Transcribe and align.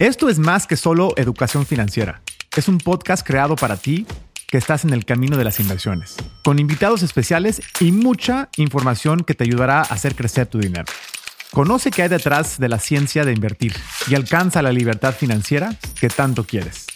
Esto 0.00 0.30
es 0.30 0.38
más 0.38 0.66
que 0.66 0.78
solo 0.78 1.12
educación 1.16 1.66
financiera. 1.66 2.22
Es 2.56 2.68
un 2.68 2.78
podcast 2.78 3.24
creado 3.24 3.54
para 3.54 3.76
ti 3.76 4.06
que 4.48 4.56
estás 4.56 4.84
en 4.84 4.94
el 4.94 5.04
camino 5.04 5.36
de 5.36 5.44
las 5.44 5.60
inversiones, 5.60 6.16
con 6.42 6.58
invitados 6.58 7.02
especiales 7.02 7.60
y 7.80 7.92
mucha 7.92 8.48
información 8.56 9.24
que 9.24 9.34
te 9.34 9.44
ayudará 9.44 9.80
a 9.80 9.82
hacer 9.82 10.14
crecer 10.14 10.46
tu 10.46 10.58
dinero. 10.58 10.86
Conoce 11.50 11.90
qué 11.90 12.04
hay 12.04 12.08
detrás 12.08 12.58
de 12.58 12.70
la 12.70 12.78
ciencia 12.78 13.26
de 13.26 13.34
invertir 13.34 13.76
y 14.08 14.14
alcanza 14.14 14.62
la 14.62 14.72
libertad 14.72 15.14
financiera 15.14 15.74
que 16.00 16.08
tanto 16.08 16.44
quieres. 16.44 16.86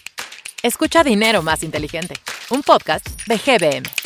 Escucha 0.63 1.03
Dinero 1.03 1.43
Más 1.43 1.61
Inteligente, 1.61 2.15
un 2.49 2.63
podcast 2.63 3.07
de 3.27 3.37
GBM. 3.37 4.04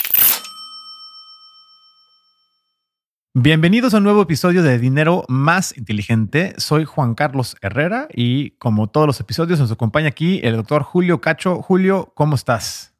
Bienvenidos 3.35 3.93
a 3.93 3.97
un 3.97 4.05
nuevo 4.05 4.23
episodio 4.23 4.63
de 4.63 4.79
Dinero 4.79 5.23
Más 5.27 5.77
Inteligente. 5.77 6.55
Soy 6.57 6.83
Juan 6.83 7.13
Carlos 7.13 7.57
Herrera 7.61 8.07
y 8.11 8.51
como 8.57 8.87
todos 8.87 9.05
los 9.05 9.19
episodios 9.19 9.59
nos 9.59 9.71
acompaña 9.71 10.07
aquí 10.07 10.41
el 10.43 10.55
doctor 10.55 10.81
Julio 10.81 11.21
Cacho. 11.21 11.61
Julio, 11.61 12.11
¿cómo 12.15 12.33
estás? 12.33 12.95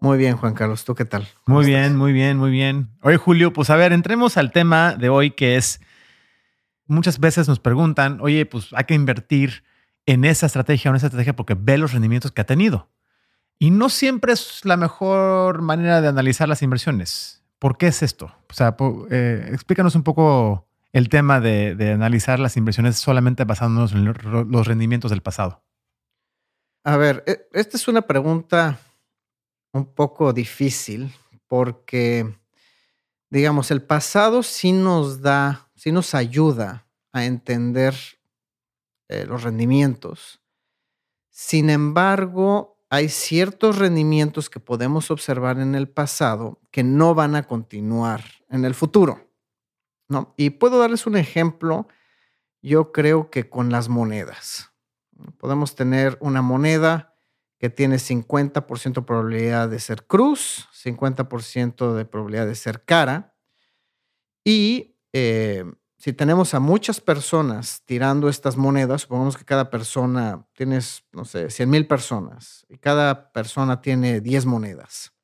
Muy 0.00 0.16
bien, 0.16 0.38
Juan 0.38 0.54
Carlos. 0.54 0.86
¿Tú 0.86 0.94
qué 0.94 1.04
tal? 1.04 1.28
Muy 1.44 1.66
bien, 1.66 1.96
muy 1.96 2.14
bien, 2.14 2.38
muy 2.38 2.50
bien. 2.50 2.88
Oye, 3.02 3.18
Julio, 3.18 3.52
pues 3.52 3.68
a 3.68 3.76
ver, 3.76 3.92
entremos 3.92 4.38
al 4.38 4.52
tema 4.52 4.94
de 4.94 5.10
hoy 5.10 5.32
que 5.32 5.56
es, 5.56 5.82
muchas 6.86 7.20
veces 7.20 7.46
nos 7.46 7.60
preguntan, 7.60 8.20
oye, 8.22 8.46
pues 8.46 8.68
hay 8.72 8.84
que 8.84 8.94
invertir 8.94 9.64
en 10.06 10.24
esa 10.24 10.46
estrategia 10.46 10.90
o 10.90 10.94
en 10.94 10.96
esa 10.96 11.08
estrategia 11.08 11.36
porque 11.36 11.56
ve 11.60 11.76
los 11.76 11.92
rendimientos 11.92 12.32
que 12.32 12.40
ha 12.40 12.46
tenido. 12.46 12.88
Y 13.58 13.70
no 13.70 13.90
siempre 13.90 14.32
es 14.32 14.62
la 14.64 14.78
mejor 14.78 15.60
manera 15.60 16.00
de 16.00 16.08
analizar 16.08 16.48
las 16.48 16.62
inversiones. 16.62 17.43
¿Por 17.64 17.78
qué 17.78 17.86
es 17.86 18.02
esto? 18.02 18.26
O 18.50 18.52
sea, 18.52 18.76
eh, 19.10 19.48
explícanos 19.50 19.94
un 19.94 20.02
poco 20.02 20.68
el 20.92 21.08
tema 21.08 21.40
de, 21.40 21.92
analizar 21.94 22.38
las 22.38 22.58
inversiones 22.58 22.96
solamente 22.96 23.44
basándonos 23.44 23.92
en 23.92 24.04
los 24.04 24.66
rendimientos 24.66 25.10
del 25.10 25.22
pasado. 25.22 25.64
A 26.84 26.98
ver, 26.98 27.24
e, 27.26 27.48
esta 27.54 27.78
es 27.78 27.88
una 27.88 28.02
pregunta 28.02 28.78
un 29.72 29.86
poco 29.86 30.34
difícil 30.34 31.10
porque, 31.48 32.36
digamos, 33.30 33.70
el 33.70 33.80
pasado 33.80 34.42
sí 34.42 34.72
nos 34.72 35.22
da, 35.22 35.70
sí 35.74 35.90
nos 35.90 36.14
ayuda 36.14 36.86
a 37.12 37.24
entender 37.24 37.94
eh, 39.08 39.24
los 39.24 39.42
rendimientos. 39.42 40.38
Sin 41.30 41.70
embargo, 41.70 42.73
hay 42.94 43.08
ciertos 43.08 43.78
rendimientos 43.78 44.48
que 44.48 44.60
podemos 44.60 45.10
observar 45.10 45.58
en 45.58 45.74
el 45.74 45.88
pasado 45.88 46.60
que 46.70 46.84
no 46.84 47.12
van 47.12 47.34
a 47.34 47.42
continuar 47.42 48.22
en 48.48 48.64
el 48.64 48.72
futuro. 48.72 49.32
¿no? 50.08 50.32
Y 50.36 50.50
puedo 50.50 50.78
darles 50.78 51.04
un 51.04 51.16
ejemplo, 51.16 51.88
yo 52.62 52.92
creo 52.92 53.30
que 53.30 53.50
con 53.50 53.70
las 53.70 53.88
monedas. 53.88 54.70
Podemos 55.38 55.74
tener 55.74 56.16
una 56.20 56.40
moneda 56.40 57.16
que 57.58 57.68
tiene 57.68 57.96
50% 57.96 59.04
probabilidad 59.04 59.68
de 59.68 59.80
ser 59.80 60.06
cruz, 60.06 60.68
50% 60.72 61.94
de 61.94 62.04
probabilidad 62.04 62.46
de 62.46 62.54
ser 62.54 62.84
cara, 62.84 63.34
y 64.44 65.00
eh, 65.12 65.64
si 66.04 66.12
tenemos 66.12 66.52
a 66.52 66.60
muchas 66.60 67.00
personas 67.00 67.80
tirando 67.86 68.28
estas 68.28 68.58
monedas, 68.58 69.00
supongamos 69.00 69.38
que 69.38 69.44
cada 69.46 69.70
persona, 69.70 70.46
tienes, 70.52 71.02
no 71.12 71.24
sé, 71.24 71.48
100 71.48 71.70
mil 71.70 71.86
personas 71.86 72.66
y 72.68 72.76
cada 72.76 73.32
persona 73.32 73.80
tiene 73.80 74.20
10 74.20 74.44
monedas. 74.44 75.14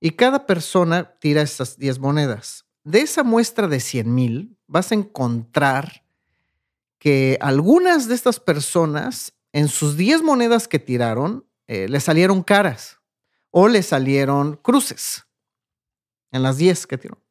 Y 0.00 0.10
cada 0.10 0.44
persona 0.44 1.16
tira 1.20 1.42
estas 1.42 1.78
10 1.78 2.00
monedas. 2.00 2.66
De 2.82 2.98
esa 2.98 3.22
muestra 3.22 3.68
de 3.68 3.78
100 3.78 4.12
mil, 4.12 4.58
vas 4.66 4.90
a 4.90 4.96
encontrar 4.96 6.02
que 6.98 7.38
algunas 7.40 8.08
de 8.08 8.16
estas 8.16 8.40
personas, 8.40 9.34
en 9.52 9.68
sus 9.68 9.96
10 9.96 10.22
monedas 10.22 10.66
que 10.66 10.80
tiraron, 10.80 11.46
eh, 11.68 11.88
le 11.88 12.00
salieron 12.00 12.42
caras 12.42 12.98
o 13.52 13.68
le 13.68 13.84
salieron 13.84 14.56
cruces 14.56 15.28
en 16.32 16.42
las 16.42 16.56
10 16.56 16.88
que 16.88 16.98
tiró. 16.98 17.25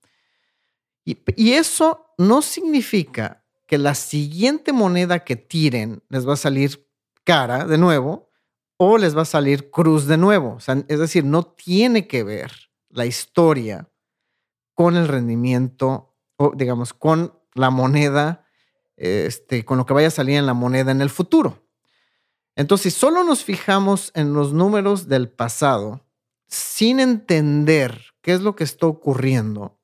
Y, 1.05 1.53
eso 1.53 2.13
no 2.17 2.41
significa 2.41 3.45
que 3.67 3.77
la 3.77 3.93
siguiente 3.93 4.73
moneda 4.73 5.23
que 5.23 5.35
tiren 5.35 6.03
les 6.09 6.27
va 6.27 6.33
a 6.33 6.38
salir 6.38 6.88
cara 7.23 7.66
de 7.66 7.77
nuevo 7.77 8.31
o 8.77 8.97
les 8.97 9.16
va 9.16 9.21
a 9.21 9.25
salir 9.25 9.69
cruz 9.69 10.07
de 10.07 10.17
nuevo. 10.17 10.57
es 10.88 10.99
decir, 10.99 11.23
no 11.23 11.43
tiene 11.43 12.07
que 12.07 12.23
ver 12.23 12.51
la 12.89 13.05
historia 13.05 13.89
con 14.73 14.95
el 14.95 15.07
rendimiento 15.07 16.16
o 16.38 16.53
digamos 16.55 16.93
con 16.93 17.39
la 17.53 17.69
moneda, 17.69 18.45
este, 18.97 19.63
con 19.63 19.77
lo 19.77 19.85
que 19.85 19.93
vaya 19.93 20.07
a 20.07 20.11
salir 20.11 20.37
en 20.37 20.45
la 20.45 20.53
moneda 20.53 20.91
en 20.91 21.01
el 21.01 21.09
futuro. 21.09 21.63
Entonces, 22.55 22.93
si 22.93 22.99
solo 22.99 23.23
nos 23.23 23.43
fijamos 23.43 24.11
en 24.16 24.33
los 24.33 24.53
números 24.53 25.07
del 25.07 25.29
pasado 25.29 26.05
sin 26.47 26.99
entender 26.99 28.01
qué 28.22 28.33
es 28.33 28.41
lo 28.41 28.55
que 28.55 28.63
está 28.63 28.87
ocurriendo, 28.87 29.74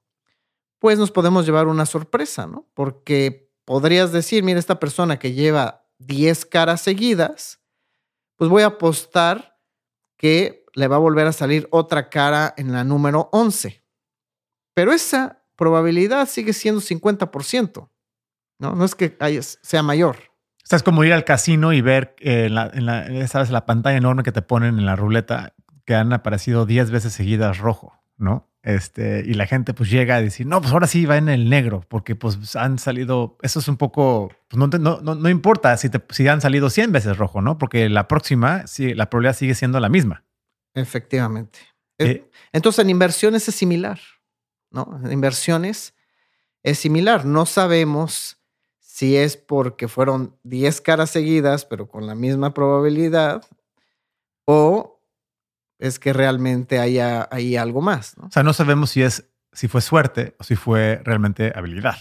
pues 0.82 0.98
nos 0.98 1.12
podemos 1.12 1.46
llevar 1.46 1.68
una 1.68 1.86
sorpresa, 1.86 2.48
¿no? 2.48 2.68
Porque 2.74 3.54
podrías 3.66 4.12
decir, 4.12 4.44
mira, 4.44 4.58
esta 4.58 4.80
persona 4.80 5.20
que 5.20 5.34
lleva 5.34 5.86
10 6.00 6.48
caras 6.48 6.82
seguidas, 6.82 7.62
pues 8.36 8.50
voy 8.50 8.64
a 8.64 8.68
apostar 8.68 9.60
que 10.18 10.66
le 10.74 10.88
va 10.88 10.96
a 10.96 11.00
volver 11.00 11.28
a 11.28 11.34
salir 11.34 11.68
otra 11.70 12.10
cara 12.10 12.56
en 12.58 12.72
la 12.72 12.84
número 12.84 13.30
11. 13.32 13.86
Pero 14.74 14.92
esa 14.92 15.44
probabilidad 15.56 16.28
sigue 16.28 16.52
siendo 16.52 16.82
50%, 16.82 17.88
¿no? 18.58 18.76
No 18.76 18.84
es 18.84 18.96
que 18.96 19.16
sea 19.62 19.84
mayor. 19.84 20.18
O 20.72 20.76
es 20.76 20.82
como 20.82 21.04
ir 21.04 21.14
al 21.14 21.26
casino 21.26 21.74
y 21.74 21.82
ver 21.82 22.16
eh, 22.22 22.46
en, 22.46 22.56
la, 22.56 23.46
la 23.50 23.66
pantalla 23.68 23.98
enorme 23.98 24.24
que 24.24 24.32
te 24.32 24.42
ponen 24.42 24.80
en 24.80 24.88
la 24.88 24.96
ruleta 24.96 25.54
que 25.86 25.94
han 25.94 26.12
aparecido 26.12 26.66
10 26.66 26.90
veces 26.90 27.14
seguidas 27.14 27.60
rojo, 27.60 27.94
¿no? 28.18 28.51
Este, 28.64 29.24
y 29.26 29.34
la 29.34 29.48
gente 29.48 29.74
pues 29.74 29.90
llega 29.90 30.16
a 30.16 30.22
decir, 30.22 30.46
no, 30.46 30.62
pues 30.62 30.72
ahora 30.72 30.86
sí 30.86 31.06
va 31.06 31.18
en 31.18 31.30
el 31.30 31.50
negro, 31.50 31.84
porque 31.88 32.16
pues 32.16 32.56
han 32.56 32.78
salido, 32.78 33.38
eso 33.42 33.60
es 33.60 33.68
un 33.68 33.78
poco, 33.78 34.32
pues 34.48 34.60
no, 34.60 34.68
no, 34.68 35.16
no, 35.16 35.30
importa 35.30 35.76
si, 35.78 35.90
te, 35.90 36.00
si 36.12 36.28
han 36.28 36.42
salido 36.42 36.70
100 36.70 36.92
veces 36.92 37.18
rojo, 37.18 37.42
¿no? 37.42 37.58
Porque 37.58 37.90
la 37.90 38.08
próxima, 38.08 38.68
sí, 38.68 38.94
la 38.94 39.10
probabilidad 39.10 39.36
sigue 39.36 39.56
siendo 39.56 39.80
la 39.80 39.90
misma. 39.90 40.24
Efectivamente. 40.76 41.60
Eh, 41.98 42.30
Entonces 42.52 42.84
en 42.84 42.92
inversiones 42.92 43.48
es 43.48 43.56
similar, 43.56 44.00
¿no? 44.70 45.00
En 45.04 45.12
inversiones 45.12 45.96
es 46.62 46.78
similar. 46.78 47.26
No 47.26 47.48
sabemos 47.48 48.38
si 48.80 49.18
es 49.18 49.38
porque 49.38 49.88
fueron 49.88 50.38
10 50.44 50.82
caras 50.82 51.10
seguidas, 51.10 51.66
pero 51.66 51.88
con 51.88 52.06
la 52.06 52.14
misma 52.14 52.54
probabilidad, 52.54 53.44
o 54.46 54.91
es 55.82 56.00
que 56.00 56.14
realmente 56.14 56.80
haya, 56.80 57.28
hay 57.32 57.58
algo 57.58 57.82
más. 57.82 58.18
¿no? 58.18 58.28
O 58.28 58.32
sea, 58.32 58.44
no 58.44 58.54
sabemos 58.54 58.92
si 58.92 59.02
es 59.02 59.28
si 59.54 59.68
fue 59.68 59.82
suerte 59.82 60.36
o 60.40 60.44
si 60.44 60.56
fue 60.56 61.02
realmente 61.04 61.52
habilidad. 61.54 61.98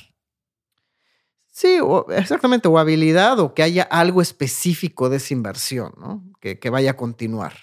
Sí, 1.48 1.78
exactamente, 2.10 2.68
o 2.68 2.78
habilidad 2.78 3.40
o 3.40 3.54
que 3.54 3.64
haya 3.64 3.82
algo 3.82 4.22
específico 4.22 5.08
de 5.08 5.16
esa 5.16 5.34
inversión, 5.34 5.92
¿no? 5.98 6.24
Que, 6.40 6.60
que 6.60 6.70
vaya 6.70 6.92
a 6.92 6.96
continuar. 6.96 7.54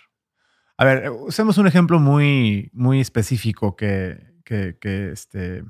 A 0.76 0.84
ver, 0.84 1.10
usemos 1.10 1.58
un 1.58 1.68
ejemplo 1.68 1.98
muy, 2.00 2.70
muy 2.74 3.00
específico 3.00 3.78
que, 3.78 4.20
que, 4.44 4.78
que 4.80 5.12
este, 5.12 5.64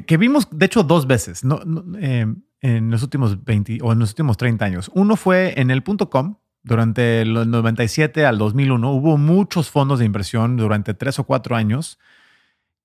que, 0.00 0.16
vimos, 0.16 0.48
de 0.50 0.64
hecho, 0.64 0.84
dos 0.84 1.06
veces 1.06 1.44
no, 1.44 1.60
eh, 1.98 2.24
en 2.62 2.90
los 2.90 3.02
últimos 3.02 3.44
20 3.44 3.80
o 3.82 3.92
en 3.92 3.98
los 3.98 4.10
últimos 4.10 4.38
30 4.38 4.64
años. 4.64 4.90
Uno 4.94 5.16
fue 5.16 5.60
en 5.60 5.70
el 5.70 5.82
punto 5.82 6.08
.com, 6.08 6.36
durante 6.62 7.22
el 7.22 7.50
97 7.50 8.24
al 8.24 8.38
2001 8.38 8.92
hubo 8.92 9.18
muchos 9.18 9.70
fondos 9.70 9.98
de 9.98 10.04
inversión 10.04 10.56
durante 10.56 10.94
tres 10.94 11.18
o 11.18 11.24
cuatro 11.24 11.56
años 11.56 11.98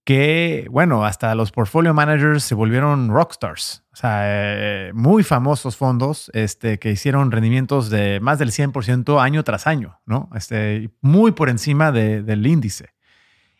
que, 0.07 0.67
bueno, 0.71 1.03
hasta 1.03 1.35
los 1.35 1.51
portfolio 1.51 1.93
managers 1.93 2.41
se 2.41 2.55
volvieron 2.55 3.09
rockstars. 3.09 3.83
O 3.91 3.95
sea, 3.97 4.21
eh, 4.23 4.91
muy 4.93 5.21
famosos 5.21 5.75
fondos 5.75 6.31
este, 6.33 6.79
que 6.79 6.91
hicieron 6.91 7.29
rendimientos 7.29 7.89
de 7.89 8.21
más 8.21 8.39
del 8.39 8.51
100% 8.51 9.21
año 9.21 9.43
tras 9.43 9.67
año, 9.67 9.99
¿no? 10.05 10.29
Este, 10.33 10.91
muy 11.01 11.33
por 11.33 11.49
encima 11.49 11.91
del 11.91 12.47
índice. 12.47 12.96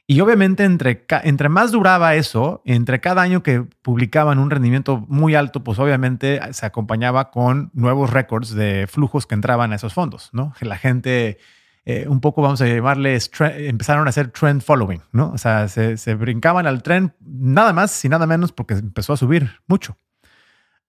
Y 0.09 0.21
obviamente 0.21 0.63
entre, 0.63 1.05
entre 1.23 1.49
más 1.49 1.73
duraba 1.73 2.15
eso, 2.15 2.61
entre 2.63 3.01
cada 3.01 3.21
año 3.21 3.43
que 3.43 3.65
publicaban 3.81 4.39
un 4.39 4.49
rendimiento 4.49 5.05
muy 5.09 5.35
alto, 5.35 5.65
pues 5.65 5.79
obviamente 5.79 6.39
se 6.53 6.65
acompañaba 6.65 7.29
con 7.29 7.71
nuevos 7.73 8.09
récords 8.09 8.55
de 8.55 8.87
flujos 8.87 9.27
que 9.27 9.35
entraban 9.35 9.73
a 9.73 9.75
esos 9.75 9.93
fondos, 9.93 10.29
¿no? 10.31 10.53
La 10.61 10.77
gente, 10.77 11.39
eh, 11.83 12.05
un 12.07 12.21
poco 12.21 12.41
vamos 12.41 12.61
a 12.61 12.67
llamarle, 12.67 13.19
empezaron 13.57 14.07
a 14.07 14.11
hacer 14.11 14.29
trend 14.29 14.61
following, 14.61 15.01
¿no? 15.11 15.31
O 15.31 15.37
sea, 15.37 15.67
se, 15.67 16.15
brincaban 16.15 16.67
al 16.67 16.83
trend 16.83 17.11
nada 17.19 17.73
más 17.73 18.05
y 18.05 18.07
nada 18.07 18.25
menos 18.25 18.53
porque 18.53 18.75
empezó 18.75 19.11
a 19.11 19.17
subir 19.17 19.59
mucho. 19.67 19.97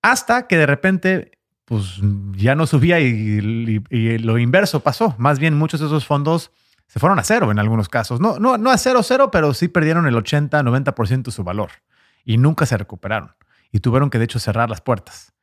Hasta 0.01 0.47
que 0.47 0.59
de 0.59 0.67
repente 0.67 1.33
pues 1.65 2.01
ya 2.37 2.55
no 2.55 2.69
subía 2.69 3.01
y, 3.01 3.83
y, 3.91 4.19
lo 4.19 4.39
inverso 4.39 4.79
pasó. 4.79 5.17
Más 5.19 5.41
bien 5.41 5.59
muchos 5.59 5.81
de 5.81 5.87
esos 5.87 6.07
fondos 6.07 6.53
se 6.89 6.99
fueron 6.99 7.19
a 7.19 7.23
cero 7.23 7.51
en 7.53 7.59
algunos 7.59 7.89
casos. 7.89 8.21
No, 8.21 8.39
no, 8.39 8.59
no 8.59 8.71
a 8.71 8.79
cero, 8.79 9.03
cero, 9.03 9.31
pero 9.31 9.55
sí 9.55 9.69
perdieron 9.69 10.07
el 10.07 10.17
80, 10.17 10.63
90% 10.63 11.23
de 11.23 11.31
su 11.31 11.45
valor 11.45 11.71
y 12.25 12.39
nunca 12.39 12.67
se 12.67 12.77
recuperaron 12.77 13.35
y 13.71 13.81
tuvieron 13.81 14.11
que 14.11 14.19
de 14.19 14.25
hecho 14.25 14.39
cerrar 14.39 14.69
las 14.69 14.81
puertas. 14.81 15.35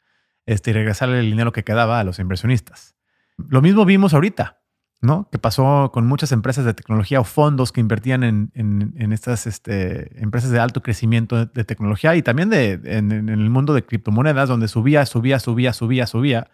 este, 0.47 0.71
y 0.71 0.73
regresarle 0.73 1.19
el 1.19 1.25
dinero 1.25 1.51
que 1.51 1.63
quedaba 1.63 1.99
a 1.99 2.03
los 2.03 2.19
inversionistas. 2.19 2.95
Lo 3.37 3.63
mismo 3.63 3.83
vimos 3.83 4.13
ahorita, 4.13 4.61
¿no? 5.01 5.27
Que 5.31 5.39
pasó 5.39 5.89
con 5.91 6.05
muchas 6.05 6.31
empresas 6.31 6.65
de 6.65 6.75
tecnología 6.75 7.19
o 7.19 7.23
fondos 7.23 7.71
que 7.71 7.81
invertían 7.81 8.23
en, 8.23 9.11
estas 9.11 9.47
este, 9.47 10.21
empresas 10.21 10.51
de 10.51 10.59
alto 10.59 10.83
crecimiento 10.83 11.47
de, 11.47 11.63
tecnología 11.63 12.15
y 12.15 12.21
también 12.21 12.49
de, 12.51 12.79
en, 12.83 13.11
en, 13.11 13.29
el 13.29 13.49
mundo 13.49 13.73
de 13.73 13.83
criptomonedas, 13.83 14.47
donde 14.47 14.67
subía, 14.67 15.05
subía, 15.07 15.39
subía, 15.39 15.73
subía, 15.73 16.05
subía. 16.05 16.47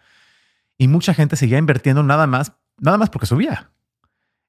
Y 0.78 0.88
mucha 0.88 1.12
gente 1.12 1.36
seguía 1.36 1.58
invirtiendo 1.58 2.02
nada 2.02 2.26
más, 2.26 2.54
nada 2.78 2.96
más 2.96 3.10
porque 3.10 3.26
subía. 3.26 3.70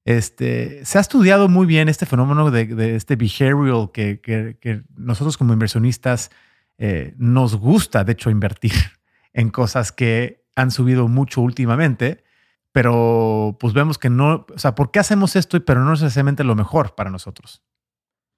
Este, 0.05 0.83
se 0.85 0.97
ha 0.97 1.01
estudiado 1.01 1.47
muy 1.47 1.65
bien 1.65 1.87
este 1.87 2.05
fenómeno 2.05 2.51
de, 2.51 2.95
este 2.95 3.15
behavioral 3.15 3.91
que, 3.91 4.83
nosotros 4.95 5.37
como 5.37 5.53
inversionistas 5.53 6.29
eh, 6.77 7.13
nos 7.17 7.55
gusta, 7.55 8.03
de 8.03 8.11
hecho, 8.13 8.29
invertir 8.29 8.73
en 9.33 9.49
cosas 9.49 9.91
que 9.91 10.45
han 10.55 10.71
subido 10.71 11.07
mucho 11.07 11.41
últimamente, 11.41 12.23
pero 12.71 13.55
pues 13.59 13.73
vemos 13.73 13.97
que 13.97 14.09
no, 14.09 14.45
o 14.53 14.59
sea, 14.59 14.75
¿por 14.75 14.91
qué 14.91 14.99
hacemos 14.99 15.35
esto 15.35 15.63
pero 15.63 15.83
no 15.83 15.93
es 15.93 16.01
necesariamente 16.01 16.43
lo 16.43 16.55
mejor 16.55 16.95
para 16.95 17.09
nosotros? 17.09 17.63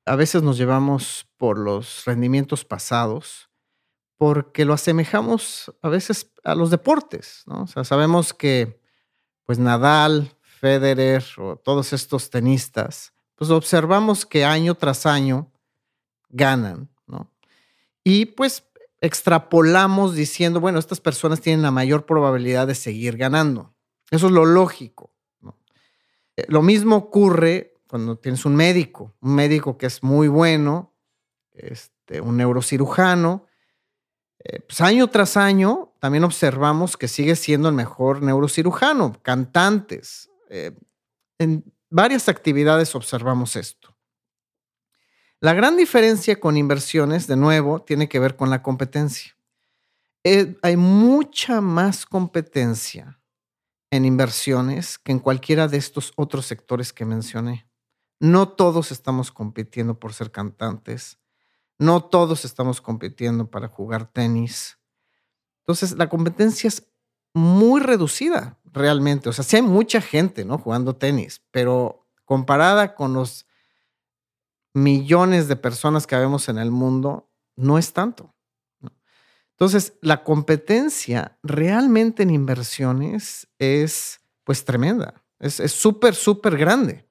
A 0.06 0.16
veces 0.16 0.44
nos 0.44 0.58
llevamos 0.58 1.28
por 1.38 1.58
los 1.58 2.04
rendimientos 2.06 2.64
pasados 2.64 3.50
porque 4.18 4.66
lo 4.66 4.74
asemejamos 4.74 5.74
a 5.82 5.90
veces 5.90 6.32
a 6.44 6.54
los 6.54 6.70
deportes, 6.70 7.44
¿no? 7.48 7.64
O 7.64 7.68
sea, 7.68 7.84
sabemos 7.84 8.34
que 8.34 8.80
pues 9.46 9.60
Nadal, 9.60 10.35
Federer 10.66 11.24
o 11.38 11.58
todos 11.58 11.94
estos 11.94 12.32
tenistas, 12.32 13.14
pues 13.36 13.52
observamos 13.52 14.26
que 14.26 14.44
año 14.44 14.74
tras 14.74 15.06
año 15.06 15.52
ganan, 16.30 16.90
¿no? 17.06 17.32
Y 18.04 18.26
pues 18.26 18.64
extrapolamos 19.00 20.16
diciendo, 20.16 20.60
bueno, 20.60 20.80
estas 20.80 21.00
personas 21.00 21.40
tienen 21.40 21.62
la 21.62 21.70
mayor 21.70 22.08
probabilidad 22.08 22.66
de 22.66 22.74
seguir 22.74 23.16
ganando. 23.16 23.76
Eso 24.10 24.26
es 24.26 24.32
lo 24.32 24.44
lógico. 24.44 25.14
Eh, 26.36 26.46
lo 26.48 26.64
mismo 26.64 26.96
ocurre 26.96 27.76
cuando 27.88 28.18
tienes 28.18 28.44
un 28.44 28.56
médico, 28.56 29.14
un 29.22 29.36
médico 29.36 29.78
que 29.78 29.86
es 29.86 30.02
muy 30.02 30.28
bueno, 30.28 30.96
este, 31.54 32.22
un 32.22 32.38
neurocirujano. 32.38 33.46
Eh, 34.40 34.62
pues 34.62 34.82
año 34.82 35.12
tras 35.12 35.38
año 35.38 35.94
también 36.00 36.24
observamos 36.24 36.98
que 36.98 37.08
sigue 37.08 37.36
siendo 37.36 37.70
el 37.70 37.76
mejor 37.76 38.24
neurocirujano, 38.24 39.14
cantantes, 39.22 40.32
eh, 40.50 40.72
en 41.40 41.64
varias 41.90 42.30
actividades 42.30 42.96
observamos 42.96 43.56
esto. 43.56 43.96
La 45.40 45.54
gran 45.54 45.78
diferencia 45.78 46.40
con 46.40 46.58
inversiones, 46.58 47.28
de 47.28 47.36
nuevo, 47.36 47.82
tiene 47.82 48.10
que 48.10 48.20
ver 48.20 48.36
con 48.36 48.50
la 48.50 48.64
competencia. 48.64 49.38
Eh, 50.24 50.58
hay 50.64 50.76
mucha 50.76 51.62
más 51.62 52.06
competencia 52.06 53.20
en 53.92 54.06
inversiones 54.06 54.98
que 54.98 55.12
en 55.12 55.20
cualquiera 55.20 55.68
de 55.68 55.78
estos 55.78 56.14
otros 56.16 56.46
sectores 56.46 56.92
que 56.92 57.06
mencioné. 57.06 57.68
No 58.20 58.50
todos 58.50 58.92
estamos 58.92 59.32
compitiendo 59.32 60.00
por 60.00 60.14
ser 60.14 60.32
cantantes. 60.32 61.20
No 61.78 62.04
todos 62.04 62.46
estamos 62.46 62.82
compitiendo 62.82 63.50
para 63.50 63.68
jugar 63.68 64.12
tenis. 64.12 64.80
Entonces, 65.60 65.92
la 65.98 66.10
competencia 66.10 66.70
es 66.70 66.88
muy 67.34 67.82
reducida 67.82 68.58
realmente. 68.76 69.30
O 69.30 69.34
sea, 69.34 69.44
sí 69.44 69.56
hay 69.56 69.62
mucha 69.62 70.02
gente, 70.02 70.46
¿no? 70.46 70.58
Jugando 70.58 70.96
tenis, 70.96 71.42
pero 71.52 72.08
comparada 72.26 72.94
con 72.94 73.14
los 73.14 73.48
millones 74.74 75.48
de 75.48 75.56
personas 75.56 76.06
que 76.06 76.16
vemos 76.16 76.50
en 76.50 76.58
el 76.58 76.70
mundo, 76.70 77.32
no 77.56 77.78
es 77.78 77.94
tanto. 77.94 78.36
Entonces, 79.52 79.94
la 80.02 80.24
competencia 80.24 81.40
realmente 81.42 82.24
en 82.24 82.30
inversiones 82.30 83.48
es 83.58 84.20
pues 84.44 84.66
tremenda, 84.66 85.24
es 85.40 85.56
súper, 85.72 86.14
súper 86.14 86.58
grande. 86.58 87.08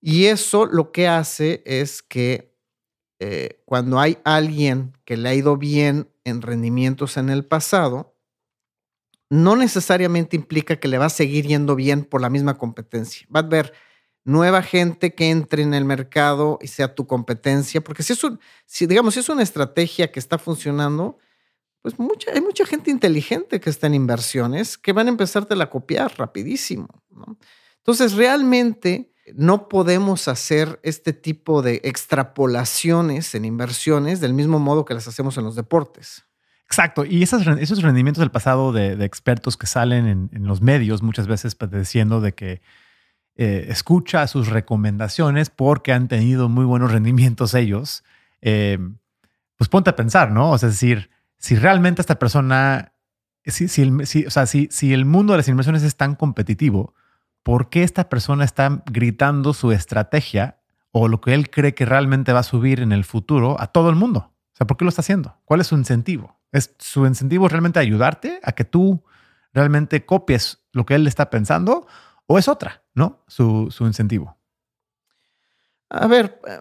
Y 0.00 0.26
eso 0.26 0.66
lo 0.66 0.92
que 0.92 1.08
hace 1.08 1.62
es 1.66 2.00
que 2.02 2.56
eh, 3.18 3.60
cuando 3.64 3.98
hay 3.98 4.18
alguien 4.24 4.96
que 5.04 5.16
le 5.16 5.28
ha 5.28 5.34
ido 5.34 5.56
bien 5.56 6.08
en 6.24 6.40
rendimientos 6.40 7.16
en 7.16 7.30
el 7.30 7.44
pasado, 7.44 8.16
no 9.30 9.56
necesariamente 9.56 10.36
implica 10.36 10.76
que 10.76 10.88
le 10.88 10.98
va 10.98 11.06
a 11.06 11.10
seguir 11.10 11.46
yendo 11.46 11.76
bien 11.76 12.04
por 12.04 12.20
la 12.20 12.30
misma 12.30 12.56
competencia. 12.56 13.26
Va 13.34 13.40
a 13.40 13.42
haber 13.44 13.72
nueva 14.24 14.62
gente 14.62 15.14
que 15.14 15.30
entre 15.30 15.62
en 15.62 15.74
el 15.74 15.84
mercado 15.84 16.58
y 16.60 16.68
sea 16.68 16.94
tu 16.94 17.06
competencia, 17.06 17.82
porque 17.82 18.02
si 18.02 18.12
es 18.12 18.20
si 18.66 18.86
digamos, 18.86 19.14
si 19.14 19.20
es 19.20 19.28
una 19.28 19.42
estrategia 19.42 20.12
que 20.12 20.18
está 20.20 20.38
funcionando, 20.38 21.18
pues 21.82 21.94
hay 22.32 22.40
mucha 22.40 22.66
gente 22.66 22.90
inteligente 22.90 23.60
que 23.60 23.70
está 23.70 23.86
en 23.86 23.94
inversiones 23.94 24.76
que 24.76 24.92
van 24.92 25.06
a 25.06 25.10
empezarte 25.10 25.60
a 25.60 25.70
copiar 25.70 26.12
rapidísimo. 26.18 26.88
Entonces, 27.78 28.14
realmente 28.14 29.12
no 29.34 29.68
podemos 29.68 30.28
hacer 30.28 30.80
este 30.82 31.12
tipo 31.12 31.62
de 31.62 31.80
extrapolaciones 31.84 33.34
en 33.34 33.44
inversiones 33.44 34.20
del 34.20 34.34
mismo 34.34 34.58
modo 34.58 34.84
que 34.84 34.94
las 34.94 35.08
hacemos 35.08 35.38
en 35.38 35.44
los 35.44 35.54
deportes. 35.54 36.24
Exacto. 36.68 37.06
Y 37.06 37.22
esos, 37.22 37.46
esos 37.46 37.82
rendimientos 37.82 38.20
del 38.20 38.30
pasado 38.30 38.72
de, 38.72 39.02
expertos 39.04 39.56
que 39.56 39.66
salen 39.66 40.28
en, 40.30 40.46
los 40.46 40.60
medios 40.60 41.02
muchas 41.02 41.26
veces 41.26 41.56
diciendo 41.72 42.20
de 42.20 42.34
que 42.34 42.60
eh, 43.36 43.66
escucha 43.70 44.26
sus 44.26 44.48
recomendaciones 44.48 45.48
porque 45.48 45.94
han 45.94 46.08
tenido 46.08 46.50
muy 46.50 46.66
buenos 46.66 46.92
rendimientos 46.92 47.54
ellos, 47.54 48.04
eh, 48.42 48.78
pues 49.56 49.68
ponte 49.68 49.90
a 49.90 49.96
pensar, 49.96 50.30
¿no? 50.30 50.50
O 50.50 50.58
sea, 50.58 50.68
es 50.68 50.74
decir, 50.74 51.10
si 51.38 51.56
realmente 51.56 52.02
esta 52.02 52.18
persona, 52.18 52.92
si, 53.44 53.68
si, 53.68 53.82
el, 53.82 54.02
o 54.02 54.30
sea, 54.30 54.44
si, 54.44 54.68
si 54.70 54.92
el 54.92 55.06
mundo 55.06 55.32
de 55.32 55.38
las 55.38 55.48
inversiones 55.48 55.82
es 55.82 55.96
tan 55.96 56.16
competitivo, 56.16 56.94
¿por 57.42 57.70
qué 57.70 57.82
esta 57.82 58.10
persona 58.10 58.44
está 58.44 58.82
gritando 58.86 59.54
su 59.54 59.72
estrategia 59.72 60.60
o 60.90 61.08
lo 61.08 61.22
que 61.22 61.32
él 61.32 61.48
cree 61.48 61.74
que 61.74 61.86
realmente 61.86 62.34
va 62.34 62.40
a 62.40 62.44
subir 62.44 62.80
en 62.80 62.92
el 62.92 63.04
futuro 63.04 63.58
a 63.58 63.68
todo 63.68 63.88
el 63.88 63.96
mundo? 63.96 64.34
O 64.52 64.56
sea, 64.58 64.66
¿por 64.66 64.76
qué 64.76 64.84
lo 64.84 64.90
está 64.90 65.00
haciendo? 65.00 65.38
¿Cuál 65.46 65.60
es 65.60 65.68
su 65.68 65.74
incentivo? 65.74 66.37
¿Es 66.52 66.74
su 66.78 67.06
incentivo 67.06 67.48
realmente 67.48 67.78
ayudarte 67.78 68.40
a 68.42 68.52
que 68.52 68.64
tú 68.64 69.04
realmente 69.52 70.04
copies 70.06 70.64
lo 70.72 70.86
que 70.86 70.94
él 70.94 71.06
está 71.06 71.30
pensando? 71.30 71.86
¿O 72.26 72.38
es 72.38 72.48
otra, 72.48 72.84
no? 72.94 73.24
Su, 73.26 73.70
incentivo. 73.80 74.38
A 75.90 76.06
ver, 76.06 76.40
eh, 76.46 76.60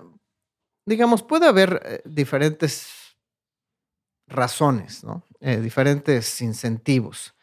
digamos, 0.85 1.23
puede 1.23 1.47
haber 1.47 1.81
eh, 1.85 2.01
diferentes 2.05 3.17
razones, 4.27 5.03
¿no? 5.03 5.23
Eh, 5.39 5.57
diferentes 5.57 6.41
incentivos. 6.41 7.35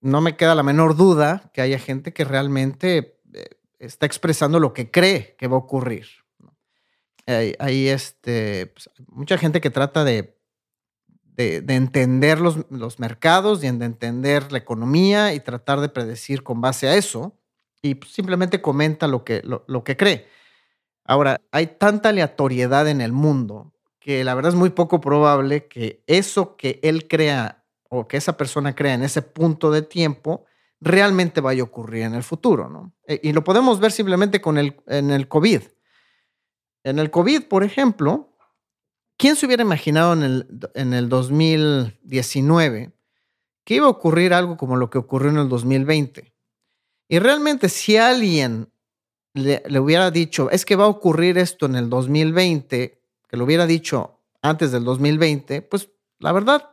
No 0.00 0.20
me 0.20 0.36
queda 0.36 0.54
la 0.54 0.62
menor 0.62 0.96
duda 0.96 1.50
que 1.52 1.60
haya 1.60 1.78
gente 1.78 2.12
que 2.12 2.24
realmente 2.24 3.20
está 3.78 4.06
expresando 4.06 4.58
lo 4.60 4.72
que 4.72 4.90
cree 4.90 5.36
que 5.36 5.46
va 5.46 5.56
a 5.56 5.60
ocurrir. 5.60 6.06
Hay, 7.26 7.88
este, 7.88 8.68
pues, 8.68 8.88
mucha 9.06 9.36
gente 9.36 9.60
que 9.60 9.68
trata 9.68 10.02
de 10.02 10.37
de, 11.38 11.74
entender 11.74 12.40
los, 12.40 12.68
los, 12.68 12.98
mercados 12.98 13.62
y 13.62 13.70
de 13.70 13.84
entender 13.84 14.50
la 14.50 14.58
economía 14.58 15.34
y 15.34 15.40
tratar 15.40 15.80
de 15.80 15.88
predecir 15.88 16.42
con 16.42 16.60
base 16.60 16.88
a 16.88 16.96
eso 16.96 17.38
y 17.80 17.94
pues, 17.94 18.12
simplemente 18.12 18.60
comenta 18.60 19.06
lo 19.06 19.24
que, 19.24 19.42
lo, 19.44 19.84
que 19.84 19.96
cree. 19.96 20.26
Ahora, 21.04 21.40
hay 21.52 21.68
tanta 21.68 22.08
aleatoriedad 22.08 22.88
en 22.88 23.00
el 23.00 23.12
mundo 23.12 23.72
que 24.00 24.24
la 24.24 24.34
verdad 24.34 24.50
es 24.52 24.58
muy 24.58 24.70
poco 24.70 25.00
probable 25.00 25.68
que 25.68 26.02
eso 26.08 26.56
que 26.56 26.80
él 26.82 27.06
crea 27.06 27.64
o 27.88 28.08
que 28.08 28.16
esa 28.16 28.36
persona 28.36 28.74
crea 28.74 28.94
en 28.94 29.04
ese 29.04 29.22
punto 29.22 29.70
de 29.70 29.82
tiempo 29.82 30.44
realmente 30.80 31.40
vaya 31.40 31.62
a 31.62 31.66
ocurrir 31.66 32.02
en 32.02 32.14
el 32.14 32.24
futuro, 32.24 32.68
¿no? 32.68 32.92
E, 33.06 33.20
y 33.22 33.32
lo 33.32 33.44
podemos 33.44 33.78
ver 33.78 33.92
simplemente 33.92 34.40
con 34.40 34.58
el, 34.58 34.76
en 34.86 35.12
el 35.12 35.28
COVID. 35.28 35.62
En 36.82 36.98
el 36.98 37.10
COVID, 37.12 37.44
por 37.44 37.62
ejemplo, 37.62 38.27
¿Quién 39.18 39.34
se 39.34 39.46
hubiera 39.46 39.64
imaginado 39.64 40.12
en 40.12 40.22
el, 40.22 40.70
en 40.74 40.94
el 40.94 41.08
2019 41.08 42.92
que 43.64 43.74
iba 43.74 43.86
a 43.86 43.90
ocurrir 43.90 44.32
algo 44.32 44.56
como 44.56 44.76
lo 44.76 44.88
que 44.88 44.98
ocurrió 44.98 45.30
en 45.30 45.38
el 45.38 45.48
2020? 45.48 46.32
Y 47.08 47.18
realmente 47.18 47.68
si 47.68 47.96
alguien 47.96 48.70
le, 49.34 49.62
hubiera 49.80 50.10
dicho, 50.12 50.50
es 50.50 50.64
que 50.64 50.76
va 50.76 50.84
a 50.84 50.88
ocurrir 50.88 51.36
esto 51.36 51.66
en 51.66 51.74
el 51.74 51.90
2020, 51.90 53.02
que 53.28 53.36
lo 53.36 53.44
hubiera 53.44 53.66
dicho 53.66 54.20
antes 54.40 54.70
del 54.70 54.84
2020, 54.84 55.62
pues 55.62 55.90
la 56.20 56.30
verdad, 56.30 56.70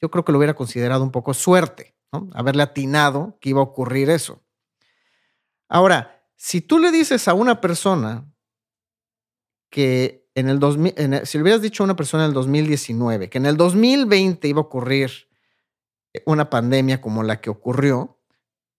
yo 0.00 0.10
creo 0.10 0.24
que 0.24 0.32
lo 0.32 0.38
hubiera 0.38 0.54
considerado 0.54 1.04
un 1.04 1.12
poco 1.12 1.32
suerte, 1.32 1.94
¿no? 2.12 2.28
Haberle 2.34 2.64
atinado 2.64 3.38
que 3.40 3.50
iba 3.50 3.60
a 3.60 3.64
ocurrir 3.64 4.10
eso. 4.10 4.42
Ahora, 5.68 6.26
si 6.34 6.60
tú 6.60 6.80
le 6.80 6.90
dices 6.90 7.28
a 7.28 7.34
una 7.34 7.60
persona 7.60 8.26
que 9.70 10.23
en 10.34 10.48
el 10.48 10.58
2000, 10.58 10.94
si 11.24 11.38
le 11.38 11.42
hubieras 11.42 11.62
dicho 11.62 11.82
a 11.82 11.84
una 11.84 11.96
persona 11.96 12.24
en 12.24 12.30
el 12.30 12.34
2019 12.34 13.30
que 13.30 13.38
en 13.38 13.46
el 13.46 13.56
2020 13.56 14.48
iba 14.48 14.58
a 14.58 14.64
ocurrir 14.64 15.28
una 16.26 16.50
pandemia 16.50 17.00
como 17.00 17.22
la 17.22 17.40
que 17.40 17.50
ocurrió, 17.50 18.18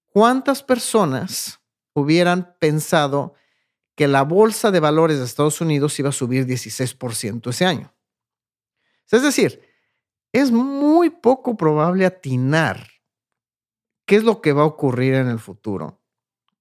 ¿cuántas 0.06 0.64
personas 0.64 1.60
hubieran 1.94 2.56
pensado 2.60 3.34
que 3.96 4.08
la 4.08 4.24
bolsa 4.24 4.72
de 4.72 4.80
valores 4.80 5.20
de 5.20 5.26
Estados 5.26 5.62
Unidos 5.62 5.98
iba 6.00 6.10
a 6.10 6.14
subir 6.14 6.46
16% 6.46 7.50
ese 7.50 7.66
año? 7.66 7.94
Es 9.12 9.22
decir, 9.22 9.62
es 10.32 10.52
muy 10.52 11.10
poco 11.10 11.56
probable 11.56 12.06
atinar 12.06 12.88
qué 14.06 14.18
es 14.18 14.24
lo 14.24 14.42
que 14.42 14.54
va 14.54 14.64
a 14.64 14.68
ocurrir 14.68 15.14
en 15.14 15.28
el 15.28 15.40
futuro 15.40 16.02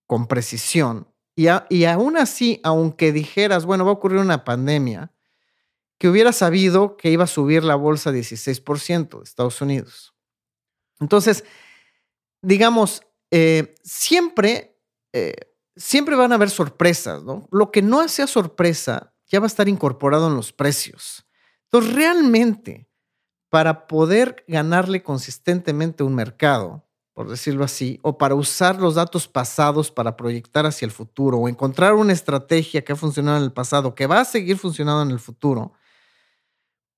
con 0.06 0.26
precisión. 0.26 1.08
Y, 1.36 1.84
aún 1.84 2.16
así, 2.16 2.60
aunque 2.62 3.12
dijeras, 3.12 3.66
bueno, 3.66 3.84
va 3.84 3.90
a 3.90 3.94
ocurrir 3.94 4.18
una 4.18 4.44
pandemia, 4.44 5.12
que 5.98 6.08
hubiera 6.08 6.32
sabido 6.32 6.96
que 6.96 7.10
iba 7.10 7.24
a 7.24 7.28
subir 7.28 7.64
la 7.64 7.74
bolsa 7.74 8.12
16% 8.12 9.18
de 9.18 9.24
Estados 9.24 9.60
Unidos. 9.60 10.14
Entonces, 11.00 11.44
digamos, 12.42 13.02
eh, 13.30 13.74
siempre, 13.82 14.78
eh, 15.12 15.34
siempre 15.76 16.14
van 16.14 16.32
a 16.32 16.36
haber 16.36 16.50
sorpresas, 16.50 17.22
¿no? 17.24 17.48
Lo 17.50 17.72
que 17.72 17.82
no 17.82 18.06
sea 18.08 18.26
sorpresa 18.26 19.14
ya 19.26 19.40
va 19.40 19.46
a 19.46 19.48
estar 19.48 19.68
incorporado 19.68 20.28
en 20.28 20.36
los 20.36 20.52
precios. 20.52 21.26
Entonces, 21.64 21.94
realmente, 21.94 22.88
para 23.48 23.86
poder 23.86 24.44
ganarle 24.46 25.02
consistentemente 25.02 26.04
un 26.04 26.14
mercado, 26.14 26.84
por 27.14 27.30
decirlo 27.30 27.64
así, 27.64 28.00
o 28.02 28.18
para 28.18 28.34
usar 28.34 28.80
los 28.80 28.96
datos 28.96 29.28
pasados 29.28 29.92
para 29.92 30.16
proyectar 30.16 30.66
hacia 30.66 30.84
el 30.84 30.90
futuro, 30.90 31.38
o 31.38 31.48
encontrar 31.48 31.94
una 31.94 32.12
estrategia 32.12 32.84
que 32.84 32.92
ha 32.92 32.96
funcionado 32.96 33.38
en 33.38 33.44
el 33.44 33.52
pasado, 33.52 33.94
que 33.94 34.08
va 34.08 34.20
a 34.20 34.24
seguir 34.24 34.58
funcionando 34.58 35.02
en 35.02 35.10
el 35.12 35.20
futuro, 35.20 35.72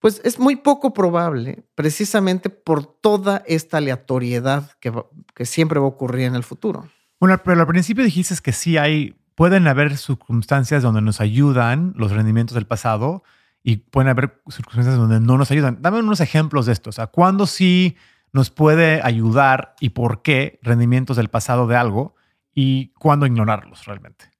pues 0.00 0.22
es 0.24 0.38
muy 0.38 0.56
poco 0.56 0.94
probable, 0.94 1.64
precisamente 1.74 2.48
por 2.48 2.86
toda 2.86 3.42
esta 3.46 3.76
aleatoriedad 3.76 4.72
que, 4.80 4.92
que 5.34 5.44
siempre 5.44 5.78
va 5.78 5.86
a 5.86 5.90
ocurrir 5.90 6.24
en 6.24 6.34
el 6.34 6.44
futuro. 6.44 6.88
Bueno, 7.20 7.38
pero 7.44 7.60
al 7.60 7.66
principio 7.66 8.02
dijiste 8.02 8.34
que 8.42 8.52
sí 8.52 8.78
hay, 8.78 9.16
pueden 9.34 9.68
haber 9.68 9.98
circunstancias 9.98 10.82
donde 10.82 11.02
nos 11.02 11.20
ayudan 11.20 11.92
los 11.96 12.12
rendimientos 12.12 12.54
del 12.54 12.66
pasado 12.66 13.22
y 13.62 13.78
pueden 13.78 14.08
haber 14.08 14.40
circunstancias 14.48 14.96
donde 14.96 15.20
no 15.20 15.36
nos 15.36 15.50
ayudan. 15.50 15.78
Dame 15.82 15.98
unos 15.98 16.20
ejemplos 16.20 16.66
de 16.66 16.72
esto. 16.72 16.90
O 16.90 16.92
sea, 16.92 17.08
¿cuándo 17.08 17.46
sí 17.46 17.96
nos 18.36 18.50
puede 18.50 19.00
ayudar 19.02 19.74
y 19.80 19.88
por 19.88 20.20
qué 20.20 20.60
rendimientos 20.60 21.16
del 21.16 21.30
pasado 21.30 21.66
de 21.66 21.74
algo 21.74 22.14
y 22.52 22.92
cuándo 22.98 23.24
ignorarlos 23.24 23.86
realmente? 23.86 24.30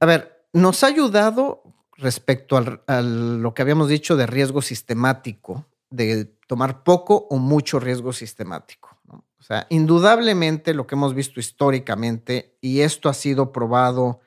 A 0.00 0.06
ver, 0.06 0.48
nos 0.52 0.82
ha 0.82 0.88
ayudado 0.88 1.62
respecto 1.96 2.56
a 2.56 3.02
lo 3.02 3.54
que 3.54 3.62
habíamos 3.62 3.88
dicho 3.88 4.16
de 4.16 4.26
riesgo 4.26 4.62
sistemático, 4.62 5.64
de 5.90 6.24
tomar 6.48 6.82
poco 6.82 7.28
o 7.30 7.36
mucho 7.36 7.78
riesgo 7.78 8.12
sistemático. 8.12 8.98
O 9.38 9.42
sea, 9.42 9.68
indudablemente 9.70 10.74
lo 10.74 10.88
que 10.88 10.96
hemos 10.96 11.14
visto 11.14 11.38
históricamente, 11.38 12.58
y 12.60 12.80
esto 12.80 13.08
ha 13.08 13.14
sido 13.14 13.52
probado 13.52 14.22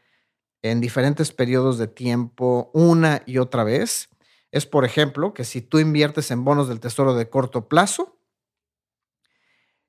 en 0.61 0.79
diferentes 0.79 1.33
periodos 1.33 1.77
de 1.77 1.87
tiempo 1.87 2.71
una 2.73 3.21
y 3.25 3.39
otra 3.39 3.65
vez, 3.65 4.07
es, 4.53 4.67
por 4.67 4.85
ejemplo, 4.85 5.33
que 5.33 5.45
si 5.45 5.61
tú 5.61 5.79
inviertes 5.79 6.29
en 6.29 6.45
bonos 6.45 6.67
del 6.67 6.79
tesoro 6.79 7.15
de 7.15 7.27
corto 7.27 7.67
plazo, 7.67 8.19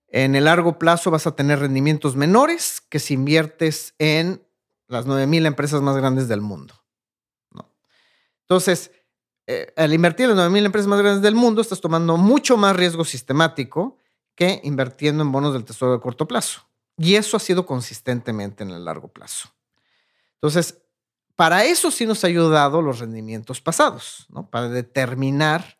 en 0.08 0.34
el 0.34 0.44
largo 0.44 0.78
plazo 0.78 1.10
vas 1.10 1.26
a 1.26 1.36
tener 1.36 1.58
rendimientos 1.58 2.16
menores 2.16 2.80
que 2.80 2.98
si 2.98 3.12
inviertes 3.12 3.94
en 3.98 4.42
las 4.88 5.06
9.000 5.06 5.46
empresas 5.46 5.82
más 5.82 5.98
grandes 5.98 6.28
del 6.28 6.40
mundo. 6.40 6.82
Entonces, 8.40 8.90
eh, 9.46 9.70
al 9.76 9.92
invertir 9.92 10.30
en 10.30 10.36
las 10.36 10.50
9.000 10.50 10.64
empresas 10.64 10.88
más 10.88 11.00
grandes 11.00 11.20
del 11.20 11.34
mundo, 11.34 11.60
estás 11.60 11.82
tomando 11.82 12.16
mucho 12.16 12.56
más 12.56 12.74
riesgo 12.74 13.04
sistemático 13.04 13.98
que 14.34 14.62
invirtiendo 14.64 15.22
en 15.22 15.30
bonos 15.30 15.52
del 15.52 15.66
tesoro 15.66 15.92
de 15.92 16.00
corto 16.00 16.26
plazo. 16.26 16.66
Y 16.96 17.16
eso 17.16 17.36
ha 17.36 17.40
sido 17.40 17.66
consistentemente 17.66 18.62
en 18.62 18.70
el 18.70 18.86
largo 18.86 19.08
plazo. 19.08 19.50
Entonces, 20.36 20.83
para 21.36 21.64
eso 21.64 21.90
sí 21.90 22.06
nos 22.06 22.24
ha 22.24 22.28
ayudado 22.28 22.80
los 22.80 23.00
rendimientos 23.00 23.60
pasados, 23.60 24.26
¿no? 24.28 24.48
Para 24.48 24.68
determinar 24.68 25.78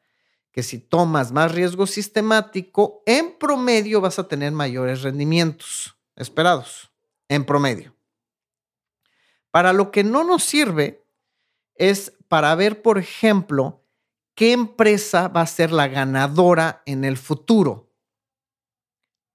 que 0.51 0.63
si 0.63 0.79
tomas 0.79 1.33
más 1.33 1.53
riesgo 1.53 1.87
sistemático, 1.87 3.03
en 3.07 3.39
promedio 3.39 4.01
vas 4.01 4.19
a 4.19 4.29
tener 4.29 4.53
mayores 4.53 5.03
rendimientos 5.03 5.97
esperados, 6.17 6.93
en 7.29 7.45
promedio. 7.45 7.97
Para 9.51 9.73
lo 9.73 9.91
que 9.91 10.05
no 10.05 10.25
nos 10.25 10.45
sirve 10.45 11.05
es 11.75 12.13
para 12.29 12.55
ver, 12.55 12.83
por 12.83 12.99
ejemplo, 12.99 13.85
qué 14.35 14.53
empresa 14.53 15.29
va 15.29 15.43
a 15.43 15.47
ser 15.47 15.73
la 15.73 15.89
ganadora 15.89 16.83
en 16.87 17.05
el 17.05 17.17
futuro. 17.17 17.93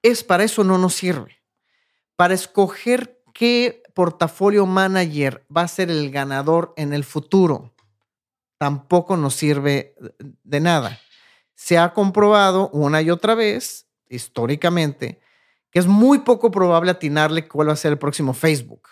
Es 0.01 0.23
para 0.23 0.43
eso 0.43 0.63
no 0.63 0.77
nos 0.77 0.95
sirve. 0.95 1.41
Para 2.15 2.33
escoger 2.33 3.21
qué 3.33 3.78
portafolio 3.93 4.65
manager 4.65 5.46
va 5.55 5.62
a 5.62 5.67
ser 5.67 5.89
el 5.89 6.12
ganador 6.12 6.74
en 6.77 6.93
el 6.93 7.03
futuro, 7.03 7.74
tampoco 8.58 9.17
nos 9.17 9.36
sirve 9.36 9.96
de 10.43 10.60
nada. 10.60 11.00
Se 11.55 11.77
ha 11.77 11.93
comprobado 11.93 12.69
una 12.69 13.01
y 13.01 13.10
otra 13.10 13.36
vez, 13.36 13.88
históricamente, 14.10 15.19
que 15.72 15.79
es 15.79 15.88
muy 15.88 16.19
poco 16.19 16.51
probable 16.51 16.91
atinarle 16.91 17.48
cuál 17.48 17.69
va 17.69 17.74
a 17.74 17.77
ser 17.77 17.91
el 17.93 17.98
próximo 17.98 18.34
Facebook. 18.34 18.89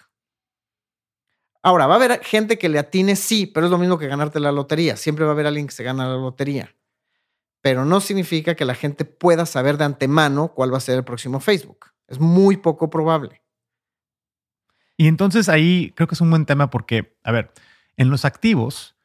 Ahora, 1.64 1.88
va 1.88 1.96
a 1.96 1.98
haber 1.98 2.24
gente 2.24 2.58
que 2.58 2.70
le 2.70 2.80
atine, 2.80 3.16
sí, 3.16 3.46
pero 3.46 3.66
es 3.66 3.72
lo 3.72 3.78
mismo 3.78 3.98
que 3.98 4.08
ganarte 4.08 4.40
la 4.40 4.52
lotería. 4.52 4.96
Siempre 4.96 5.26
va 5.26 5.32
a 5.32 5.34
haber 5.34 5.48
alguien 5.48 5.68
que 5.68 5.74
se 5.74 5.84
gana 5.84 6.08
la 6.08 6.16
lotería. 6.16 6.74
Pero 7.62 7.84
no 7.84 8.00
significa 8.00 8.56
que 8.56 8.64
la 8.64 8.76
gente 8.76 9.04
pueda 9.04 9.46
saber 9.46 9.78
de 9.78 9.84
antemano 9.84 10.54
cuál 10.54 10.72
va 10.72 10.78
a 10.78 10.82
ser 10.82 10.98
el 10.98 11.04
próximo 11.04 11.40
Facebook. 11.40 11.88
Es 12.08 12.20
muy 12.20 12.58
poco 12.58 12.90
probable. 12.90 13.42
Y 14.98 15.08
entonces 15.08 15.48
ahí 15.48 15.94
creo 15.96 16.08
que 16.08 16.16
es 16.16 16.22
un 16.22 16.32
buen 16.32 16.46
tema 16.46 16.70
porque, 16.70 17.16
a 17.24 17.32
ver, 17.32 17.54
en 17.96 18.10
los 18.10 18.26
activos, 18.26 18.96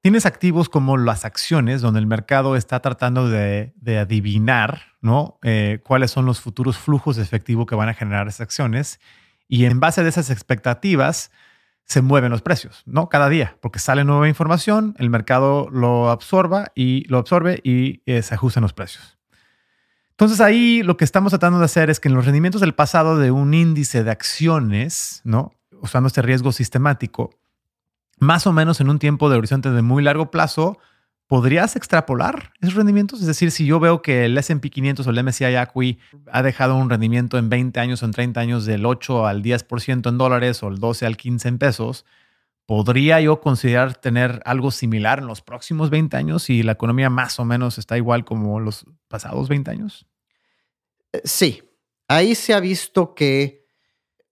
tienes 0.00 0.24
activos 0.24 0.68
como 0.68 0.96
las 0.96 1.24
acciones, 1.24 1.82
donde 1.82 2.00
el 2.00 2.06
mercado 2.06 2.56
está 2.56 2.80
tratando 2.80 3.28
de, 3.28 3.72
adivinar, 4.00 4.82
¿no? 5.00 5.38
Eh, 5.42 5.80
cuáles 5.84 6.12
son 6.12 6.24
los 6.24 6.40
futuros 6.40 6.78
flujos 6.78 7.16
de 7.16 7.22
efectivo 7.22 7.66
que 7.66 7.74
van 7.74 7.88
a 7.88 7.94
generar 7.94 8.28
esas 8.28 8.42
acciones. 8.42 9.00
Y 9.48 9.64
en 9.64 9.80
base 9.80 10.00
a 10.00 10.08
esas 10.08 10.30
expectativas, 10.30 11.32
se 11.84 12.02
mueven 12.02 12.30
los 12.30 12.40
precios, 12.40 12.84
¿no? 12.86 13.08
Cada 13.08 13.28
día, 13.28 13.56
porque 13.60 13.80
sale 13.80 14.04
nueva 14.04 14.28
información, 14.28 14.94
el 14.98 15.10
mercado 15.10 15.68
lo 15.70 16.10
absorba 16.10 16.70
y 16.76 17.04
lo 17.08 17.18
absorbe 17.18 17.60
y 17.64 18.02
eh, 18.06 18.22
se 18.22 18.34
ajustan 18.34 18.62
los 18.62 18.72
precios. 18.72 19.19
Entonces 20.20 20.42
ahí 20.42 20.82
lo 20.82 20.98
que 20.98 21.06
estamos 21.06 21.30
tratando 21.30 21.60
de 21.60 21.64
hacer 21.64 21.88
es 21.88 21.98
que 21.98 22.08
en 22.08 22.14
los 22.14 22.26
rendimientos 22.26 22.60
del 22.60 22.74
pasado 22.74 23.16
de 23.16 23.30
un 23.30 23.54
índice 23.54 24.04
de 24.04 24.10
acciones, 24.10 25.22
¿no? 25.24 25.54
Usando 25.80 26.08
este 26.08 26.20
riesgo 26.20 26.52
sistemático, 26.52 27.30
más 28.18 28.46
o 28.46 28.52
menos 28.52 28.82
en 28.82 28.90
un 28.90 28.98
tiempo 28.98 29.30
de 29.30 29.38
horizonte 29.38 29.70
de 29.70 29.80
muy 29.80 30.02
largo 30.02 30.30
plazo, 30.30 30.76
¿podrías 31.26 31.74
extrapolar 31.74 32.52
esos 32.60 32.74
rendimientos? 32.74 33.20
Es 33.20 33.26
decir, 33.28 33.50
si 33.50 33.64
yo 33.64 33.80
veo 33.80 34.02
que 34.02 34.26
el 34.26 34.36
SP 34.36 34.68
500 34.68 35.06
o 35.06 35.10
el 35.10 35.24
MSCI 35.24 35.56
ACWI 35.56 35.98
ha 36.30 36.42
dejado 36.42 36.76
un 36.76 36.90
rendimiento 36.90 37.38
en 37.38 37.48
20 37.48 37.80
años 37.80 38.02
o 38.02 38.04
en 38.04 38.12
30 38.12 38.40
años 38.40 38.66
del 38.66 38.84
8 38.84 39.26
al 39.26 39.42
10% 39.42 40.06
en 40.06 40.18
dólares 40.18 40.62
o 40.62 40.68
el 40.68 40.80
12 40.80 41.06
al 41.06 41.16
15 41.16 41.48
en 41.48 41.56
pesos, 41.56 42.04
¿podría 42.66 43.22
yo 43.22 43.40
considerar 43.40 43.94
tener 43.94 44.42
algo 44.44 44.70
similar 44.70 45.20
en 45.20 45.28
los 45.28 45.40
próximos 45.40 45.88
20 45.88 46.14
años 46.18 46.42
si 46.42 46.62
la 46.62 46.72
economía 46.72 47.08
más 47.08 47.40
o 47.40 47.46
menos 47.46 47.78
está 47.78 47.96
igual 47.96 48.26
como 48.26 48.60
los 48.60 48.84
pasados 49.08 49.48
20 49.48 49.70
años? 49.70 50.09
Eh, 51.12 51.22
sí, 51.24 51.62
ahí 52.08 52.34
se 52.34 52.54
ha 52.54 52.60
visto 52.60 53.14
que 53.14 53.66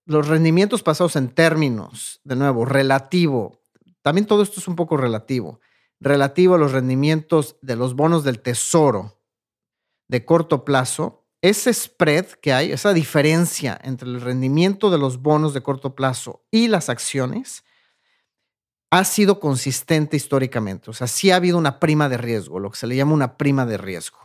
los 0.05 0.27
rendimientos 0.27 0.83
pasados 0.83 1.15
en 1.15 1.29
términos, 1.29 2.19
de 2.23 2.35
nuevo, 2.35 2.65
relativo, 2.65 3.63
también 4.01 4.25
todo 4.25 4.41
esto 4.41 4.59
es 4.59 4.67
un 4.67 4.75
poco 4.75 4.97
relativo 4.97 5.59
relativo 5.99 6.55
a 6.55 6.57
los 6.57 6.71
rendimientos 6.71 7.57
de 7.61 7.75
los 7.75 7.95
bonos 7.95 8.23
del 8.23 8.39
tesoro 8.39 9.19
de 10.07 10.25
corto 10.25 10.65
plazo, 10.65 11.27
ese 11.41 11.73
spread 11.73 12.25
que 12.25 12.51
hay, 12.51 12.71
esa 12.71 12.93
diferencia 12.93 13.79
entre 13.83 14.09
el 14.09 14.21
rendimiento 14.21 14.89
de 14.89 14.97
los 14.97 15.21
bonos 15.21 15.53
de 15.53 15.61
corto 15.61 15.95
plazo 15.95 16.45
y 16.51 16.67
las 16.67 16.89
acciones, 16.89 17.63
ha 18.91 19.03
sido 19.03 19.39
consistente 19.39 20.17
históricamente. 20.17 20.89
O 20.89 20.93
sea, 20.93 21.05
sí 21.05 21.29
ha 21.29 21.35
habido 21.35 21.57
una 21.57 21.79
prima 21.79 22.09
de 22.09 22.17
riesgo, 22.17 22.59
lo 22.59 22.71
que 22.71 22.77
se 22.77 22.87
le 22.87 22.95
llama 22.95 23.13
una 23.13 23.37
prima 23.37 23.65
de 23.65 23.77
riesgo. 23.77 24.17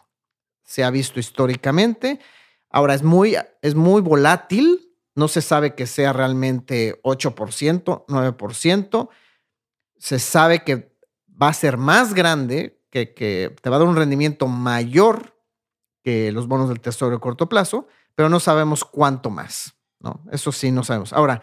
Se 0.65 0.83
ha 0.83 0.91
visto 0.91 1.21
históricamente. 1.21 2.19
Ahora 2.75 2.95
es 2.95 3.05
muy, 3.05 3.37
es 3.63 3.77
muy 3.77 4.03
volátil. 4.03 4.93
No 5.15 5.29
se 5.29 5.43
sabe 5.43 5.77
que 5.77 5.87
sea 5.87 6.13
realmente 6.13 7.01
8%, 7.05 8.05
9%. 8.09 9.09
Se 9.97 10.19
sabe 10.19 10.65
que 10.65 10.99
va 11.41 11.49
a 11.51 11.55
ser 11.55 11.77
más 11.77 12.15
grande, 12.15 12.83
que, 12.91 13.07
te 13.63 13.71
va 13.71 13.77
a 13.77 13.79
dar 13.79 13.87
un 13.87 13.95
rendimiento 13.95 14.49
mayor 14.49 15.41
que 16.03 16.33
los 16.33 16.49
bonos 16.49 16.69
del 16.69 16.81
tesoro 16.81 17.15
a 17.15 17.21
corto 17.21 17.49
plazo, 17.49 17.87
pero 18.17 18.29
no 18.29 18.41
sabemos 18.41 18.85
cuánto 18.85 19.31
más. 19.31 19.77
¿no? 20.01 20.25
Eso 20.33 20.51
sí, 20.51 20.73
no 20.73 20.83
sabemos. 20.83 21.13
Ahora, 21.13 21.43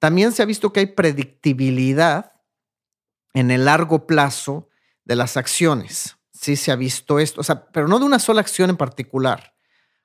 también 0.00 0.32
se 0.32 0.42
ha 0.42 0.46
visto 0.46 0.72
que 0.72 0.80
hay 0.80 0.86
predictibilidad 0.86 2.32
en 3.34 3.52
el 3.52 3.66
largo 3.66 4.04
plazo 4.08 4.68
de 5.04 5.14
las 5.14 5.36
acciones. 5.36 6.16
Sí 6.32 6.56
se 6.56 6.72
ha 6.72 6.76
visto 6.76 7.20
esto, 7.20 7.40
o 7.40 7.44
sea, 7.44 7.66
pero 7.70 7.86
no 7.86 8.00
de 8.00 8.04
una 8.04 8.18
sola 8.18 8.40
acción 8.40 8.68
en 8.68 8.76
particular 8.76 9.51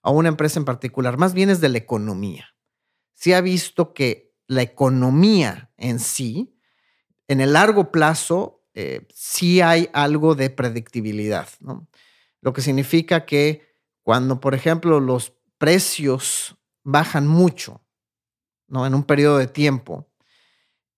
o 0.08 0.12
una 0.12 0.30
empresa 0.30 0.58
en 0.58 0.66
particular, 0.66 1.18
más 1.18 1.34
bien 1.34 1.50
es 1.50 1.60
de 1.60 1.70
la 1.70 1.78
economía. 1.78 2.56
Se 3.14 3.36
ha 3.36 3.42
visto 3.42 3.94
que 3.94 4.34
la 4.48 4.62
economía 4.62 5.70
en 5.76 6.00
sí, 6.00 6.58
en 7.28 7.42
el 7.42 7.54
largo 7.54 7.92
plazo, 7.92 8.64
eh, 8.74 9.06
sí 9.14 9.60
hay 9.60 9.90
algo 9.94 10.36
de 10.36 10.50
predictibilidad. 10.50 11.50
lo 12.42 12.54
que 12.54 12.62
significa 12.62 13.26
que 13.26 13.76
cuando, 14.04 14.40
por 14.40 14.56
ejemplo, 14.56 15.02
los 15.02 15.34
precios 15.58 16.56
bajan 16.84 17.28
mucho, 17.28 17.82
¿no? 18.68 18.86
En 18.86 18.94
un 18.94 19.04
periodo 19.04 19.38
de 19.38 19.48
tiempo, 19.48 20.08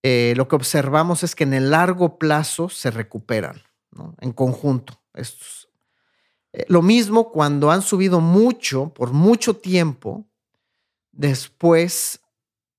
eh, 0.04 0.34
lo 0.36 0.46
que 0.46 0.54
observamos 0.54 1.24
es 1.24 1.34
que 1.34 1.42
en 1.42 1.54
el 1.54 1.70
largo 1.70 2.18
plazo 2.18 2.68
se 2.68 2.92
recuperan, 2.92 3.62
¿no? 3.90 4.14
En 4.20 4.32
conjunto. 4.32 5.02
Estos. 5.14 5.59
Eh, 6.52 6.64
lo 6.68 6.82
mismo 6.82 7.30
cuando 7.30 7.70
han 7.70 7.82
subido 7.82 8.20
mucho, 8.20 8.92
por 8.94 9.12
mucho 9.12 9.56
tiempo, 9.56 10.26
después 11.12 12.20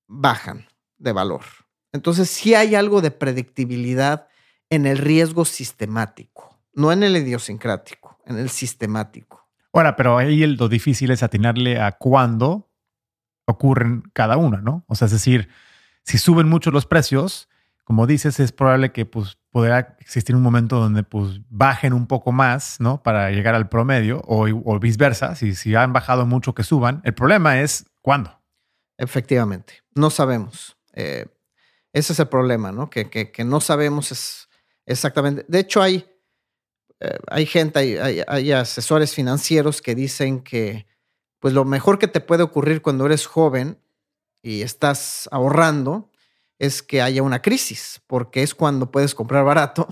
bajan 0.06 0.66
de 0.98 1.12
valor. 1.12 1.42
Entonces, 1.92 2.30
sí 2.30 2.54
hay 2.54 2.74
algo 2.74 3.00
de 3.00 3.10
predictibilidad 3.10 4.28
en 4.70 4.86
el 4.86 4.98
riesgo 4.98 5.44
sistemático, 5.44 6.58
no 6.72 6.92
en 6.92 7.02
el 7.02 7.16
idiosincrático, 7.16 8.18
en 8.26 8.38
el 8.38 8.48
sistemático. 8.48 9.48
Ahora, 9.72 9.96
pero 9.96 10.18
ahí 10.18 10.46
lo 10.46 10.68
difícil 10.68 11.10
es 11.10 11.22
atinarle 11.22 11.80
a 11.80 11.92
cuándo 11.92 12.70
ocurren 13.46 14.02
cada 14.12 14.36
una, 14.36 14.60
¿no? 14.60 14.84
O 14.86 14.94
sea, 14.94 15.06
es 15.06 15.12
decir, 15.12 15.48
si 16.04 16.18
suben 16.18 16.48
mucho 16.48 16.70
los 16.70 16.86
precios, 16.86 17.48
como 17.92 18.06
dices, 18.06 18.40
es 18.40 18.52
probable 18.52 18.90
que 18.90 19.04
pues 19.04 19.36
podrá 19.50 19.98
existir 20.00 20.34
un 20.34 20.40
momento 20.40 20.80
donde 20.80 21.02
pues 21.02 21.42
bajen 21.50 21.92
un 21.92 22.06
poco 22.06 22.32
más, 22.32 22.80
¿no? 22.80 23.02
Para 23.02 23.30
llegar 23.30 23.54
al 23.54 23.68
promedio 23.68 24.22
o, 24.24 24.78
viceversa, 24.78 25.34
si, 25.34 25.54
si 25.54 25.74
han 25.74 25.92
bajado 25.92 26.24
mucho 26.24 26.54
que 26.54 26.62
suban. 26.62 27.02
El 27.04 27.12
problema 27.12 27.60
es 27.60 27.84
cuándo. 28.00 28.40
Efectivamente, 28.96 29.82
no 29.94 30.08
sabemos. 30.08 30.78
Eh, 30.94 31.26
ese 31.92 32.14
es 32.14 32.18
el 32.18 32.28
problema, 32.28 32.72
¿no? 32.72 32.88
Que, 32.88 33.10
que, 33.10 33.44
no 33.44 33.60
sabemos 33.60 34.10
es 34.10 34.48
exactamente. 34.86 35.44
De 35.46 35.58
hecho, 35.58 35.82
hay, 35.82 36.10
eh, 36.98 37.18
hay 37.28 37.44
gente, 37.44 37.78
hay, 37.78 38.22
hay, 38.26 38.52
asesores 38.52 39.14
financieros 39.14 39.82
que 39.82 39.94
dicen 39.94 40.40
que 40.40 40.86
pues 41.40 41.52
lo 41.52 41.66
mejor 41.66 41.98
que 41.98 42.08
te 42.08 42.20
puede 42.20 42.42
ocurrir 42.42 42.80
cuando 42.80 43.04
eres 43.04 43.26
joven 43.26 43.78
y 44.40 44.62
estás 44.62 45.28
ahorrando 45.30 46.08
es 46.62 46.80
que 46.80 47.02
haya 47.02 47.24
una 47.24 47.42
crisis, 47.42 48.00
porque 48.06 48.44
es 48.44 48.54
cuando 48.54 48.92
puedes 48.92 49.16
comprar 49.16 49.44
barato 49.44 49.88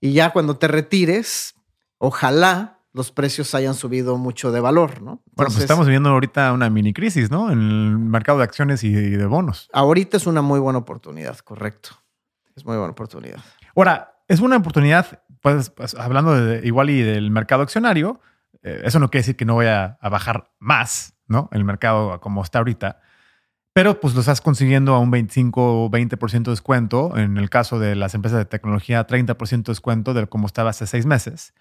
y 0.00 0.14
ya 0.14 0.30
cuando 0.30 0.56
te 0.56 0.66
retires, 0.66 1.54
ojalá 1.98 2.78
los 2.94 3.12
precios 3.12 3.54
hayan 3.54 3.74
subido 3.74 4.16
mucho 4.16 4.52
de 4.52 4.60
valor, 4.60 5.02
¿no? 5.02 5.22
bueno, 5.34 5.50
pues 5.50 5.58
estamos 5.58 5.84
viviendo 5.84 6.08
ahorita 6.08 6.54
una 6.54 6.70
mini 6.70 6.94
crisis, 6.94 7.30
¿no? 7.30 7.52
En 7.52 7.58
el 7.58 7.98
mercado 7.98 8.38
de 8.38 8.44
acciones 8.44 8.82
y 8.84 8.90
de 8.90 9.26
bonos. 9.26 9.68
Ahorita 9.74 10.16
es 10.16 10.26
una 10.26 10.40
muy 10.40 10.60
buena 10.60 10.78
oportunidad, 10.78 11.38
correcto. 11.40 11.90
Es 12.56 12.64
muy 12.64 12.76
buena 12.78 12.92
oportunidad. 12.92 13.40
Ahora, 13.76 14.14
es 14.28 14.40
una 14.40 14.56
oportunidad, 14.56 15.22
pues, 15.42 15.68
pues 15.68 15.94
hablando 15.94 16.34
de, 16.34 16.66
igual 16.66 16.88
y 16.88 17.02
del 17.02 17.30
mercado 17.30 17.62
accionario, 17.62 18.18
eh, 18.62 18.80
eso 18.84 18.98
no 18.98 19.10
quiere 19.10 19.22
decir 19.22 19.36
que 19.36 19.44
no 19.44 19.56
vaya 19.56 19.98
a 20.00 20.08
bajar 20.08 20.50
más, 20.58 21.14
¿no? 21.26 21.50
El 21.52 21.64
mercado 21.64 22.18
como 22.20 22.42
está 22.42 22.60
ahorita. 22.60 23.00
Pero 23.74 24.00
pues 24.00 24.14
lo 24.14 24.20
estás 24.20 24.40
consiguiendo 24.40 24.94
a 24.94 24.98
un 24.98 25.10
25 25.10 25.84
o 25.84 25.90
20% 25.90 26.42
de 26.42 26.50
descuento. 26.50 27.16
En 27.16 27.38
el 27.38 27.48
caso 27.48 27.78
de 27.78 27.96
las 27.96 28.14
empresas 28.14 28.38
de 28.38 28.44
tecnología, 28.44 29.06
30% 29.06 29.64
de 29.64 29.72
descuento 29.72 30.14
de 30.14 30.26
como 30.26 30.46
estaba 30.46 30.70
hace 30.70 30.86
seis 30.86 31.06
meses. 31.06 31.54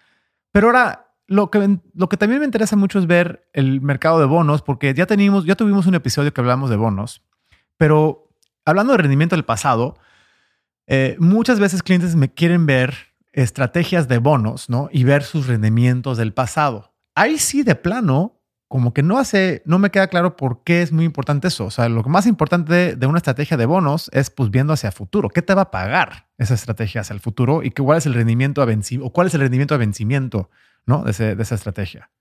Pero 0.52 0.68
ahora, 0.68 1.14
lo 1.28 1.50
que, 1.50 1.80
lo 1.94 2.10
que 2.10 2.18
también 2.18 2.40
me 2.40 2.46
interesa 2.46 2.76
mucho 2.76 3.00
es 3.00 3.08
ver 3.08 3.48
el 3.54 3.80
mercado 3.80 4.20
de 4.20 4.26
bonos, 4.26 4.62
porque 4.62 4.94
ya, 4.94 5.06
teníamos, 5.06 5.46
ya 5.46 5.56
tuvimos 5.56 5.86
un 5.86 5.96
episodio 5.96 6.34
que 6.34 6.42
hablamos 6.42 6.70
de 6.70 6.76
bonos. 6.76 7.22
Pero 7.78 8.28
hablando 8.66 8.92
de 8.92 8.98
rendimiento 8.98 9.36
del 9.36 9.46
pasado, 9.46 9.98
eh, 10.88 11.16
muchas 11.20 11.60
veces 11.60 11.82
clientes 11.84 12.16
me 12.16 12.34
quieren 12.34 12.66
ver 12.66 12.94
estrategias 13.32 14.10
de 14.10 14.18
bonos, 14.18 14.70
¿no? 14.70 14.90
Y 14.92 15.06
ver 15.06 15.24
sus 15.24 15.48
rendimientos 15.48 16.18
del 16.18 16.34
pasado 16.34 16.92
ahí 17.16 17.38
sí 17.38 17.64
de 17.64 17.76
plano, 17.76 18.41
como 18.72 18.94
que 18.94 19.04
no 19.04 19.20
hace, 19.20 19.62
no 19.66 19.80
me 19.80 19.90
queda 19.90 20.08
claro 20.08 20.38
por 20.38 20.64
qué 20.64 20.82
es 20.82 20.94
muy 20.94 21.04
importante 21.04 21.50
eso. 21.50 21.66
O 21.66 21.72
sea, 21.72 21.90
lo 21.90 22.04
más 22.04 22.26
importante 22.26 22.96
de, 22.96 23.06
una 23.06 23.18
estrategia 23.18 23.58
de 23.58 23.66
bonos 23.66 24.10
es 24.14 24.30
pues 24.30 24.50
viendo 24.50 24.72
hacia 24.72 24.88
el 24.88 24.94
futuro. 24.94 25.28
¿Qué 25.28 25.42
te 25.42 25.54
va 25.54 25.64
a 25.64 25.72
pagar 25.72 26.30
esa 26.38 26.54
estrategia 26.54 27.02
hacia 27.02 27.14
el 27.14 27.20
futuro 27.20 27.64
y 27.64 27.72
cuál 27.72 27.98
es 27.98 28.06
el 28.06 28.14
rendimiento 28.14 28.62
a 28.62 28.66
vencimiento 28.66 29.10
o 29.10 29.12
cuál 29.12 29.28
es 29.28 29.34
el 29.34 29.42
rendimiento 29.42 29.76
a 29.76 29.78
vencimiento 29.78 30.50
¿no? 30.86 31.04
de, 31.04 31.12
esa 31.12 31.56
estrategia? 31.56 32.12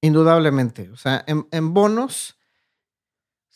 Indudablemente. 0.00 0.88
O 0.88 0.96
sea, 0.96 1.22
en, 1.26 1.74
bonos, 1.74 2.38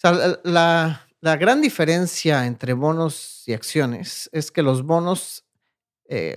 la, 0.02 1.00
gran 1.22 1.62
diferencia 1.62 2.44
entre 2.44 2.74
bonos 2.74 3.42
y 3.46 3.54
acciones 3.54 4.28
es 4.34 4.50
que 4.50 4.60
los 4.60 4.82
bonos 4.82 5.46
eh, 6.10 6.36